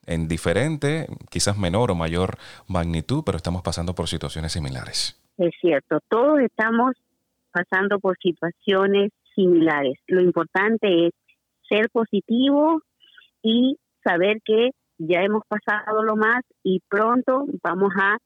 en 0.06 0.28
diferente, 0.28 1.08
quizás 1.30 1.58
menor 1.58 1.92
o 1.92 1.96
mayor 1.96 2.38
magnitud, 2.68 3.24
pero 3.26 3.38
estamos 3.38 3.62
pasando 3.62 3.94
por 3.94 4.08
situaciones 4.08 4.54
similares. 4.54 5.20
Es 5.38 5.52
cierto, 5.62 6.00
todos 6.10 6.40
estamos 6.40 6.96
pasando 7.52 8.00
por 8.00 8.18
situaciones 8.22 9.12
similares. 9.36 9.98
Lo 10.08 10.22
importante 10.22 11.08
es 11.08 11.14
ser 11.68 11.90
positivo 11.92 12.82
y 13.42 13.78
saber 14.04 14.42
que 14.44 14.72
ya 14.98 15.22
hemos 15.22 15.44
pasado 15.48 16.04
lo 16.04 16.16
más 16.16 16.42
y 16.64 16.82
pronto 16.90 17.46
vamos 17.64 17.94
a 17.96 18.18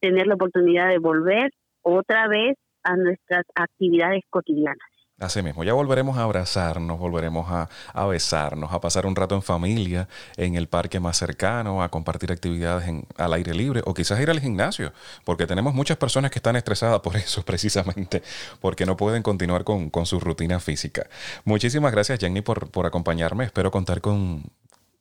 tener 0.00 0.26
la 0.26 0.34
oportunidad 0.34 0.88
de 0.88 0.98
volver 0.98 1.50
otra 1.82 2.28
vez 2.28 2.56
a 2.82 2.96
nuestras 2.96 3.44
actividades 3.54 4.22
cotidianas. 4.30 4.93
Así 5.24 5.40
mismo, 5.40 5.64
ya 5.64 5.72
volveremos 5.72 6.18
a 6.18 6.24
abrazarnos, 6.24 6.98
volveremos 6.98 7.46
a, 7.50 8.06
besarnos, 8.06 8.74
a 8.74 8.80
pasar 8.80 9.06
un 9.06 9.16
rato 9.16 9.34
en 9.34 9.40
familia, 9.40 10.06
en 10.36 10.54
el 10.54 10.68
parque 10.68 11.00
más 11.00 11.16
cercano, 11.16 11.82
a 11.82 11.88
compartir 11.88 12.30
actividades 12.30 12.88
en, 12.88 13.06
al 13.16 13.32
aire 13.32 13.54
libre 13.54 13.80
o 13.86 13.94
quizás 13.94 14.20
ir 14.20 14.28
al 14.28 14.38
gimnasio, 14.38 14.92
porque 15.24 15.46
tenemos 15.46 15.72
muchas 15.72 15.96
personas 15.96 16.30
que 16.30 16.40
están 16.40 16.56
estresadas 16.56 17.00
por 17.00 17.16
eso 17.24 17.42
precisamente, 17.42 18.22
porque 18.60 18.84
no 18.84 18.98
pueden 18.98 19.22
continuar 19.22 19.64
con, 19.64 19.90
su 20.04 20.20
rutina 20.20 20.60
física. 20.60 21.06
Muchísimas 21.46 21.90
gracias 21.90 22.18
Jenny 22.20 22.42
por, 22.42 22.70
por 22.70 22.84
acompañarme, 22.84 23.44
espero 23.44 23.70
contar 23.70 24.02
con, 24.02 24.42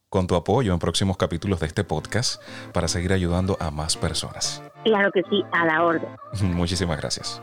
con 0.07 0.25
tu 0.25 0.35
apoyo 0.35 0.71
en 0.71 0.79
próximos 0.79 1.17
capítulos 1.17 1.59
de 1.59 1.67
este 1.67 1.83
podcast 1.83 2.41
para 2.71 2.87
seguir 2.87 3.11
ayudando 3.11 3.57
a 3.59 3.71
más 3.71 3.97
personas. 3.97 4.63
Claro 4.85 5.11
que 5.11 5.21
sí, 5.29 5.43
a 5.51 5.65
la 5.65 5.83
orden. 5.83 6.07
Muchísimas 6.55 6.97
gracias. 6.97 7.41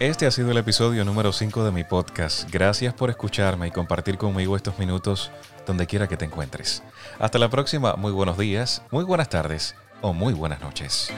Este 0.00 0.26
ha 0.26 0.30
sido 0.32 0.50
el 0.50 0.56
episodio 0.56 1.04
número 1.04 1.32
5 1.32 1.64
de 1.64 1.70
mi 1.70 1.84
podcast. 1.84 2.50
Gracias 2.50 2.92
por 2.92 3.10
escucharme 3.10 3.68
y 3.68 3.70
compartir 3.70 4.18
conmigo 4.18 4.56
estos 4.56 4.76
minutos 4.78 5.30
donde 5.66 5.86
quiera 5.86 6.08
que 6.08 6.16
te 6.16 6.24
encuentres. 6.24 6.82
Hasta 7.20 7.38
la 7.38 7.48
próxima, 7.48 7.94
muy 7.94 8.10
buenos 8.10 8.36
días, 8.36 8.82
muy 8.90 9.04
buenas 9.04 9.28
tardes 9.28 9.76
o 10.00 10.12
muy 10.12 10.34
buenas 10.34 10.60
noches. 10.60 11.12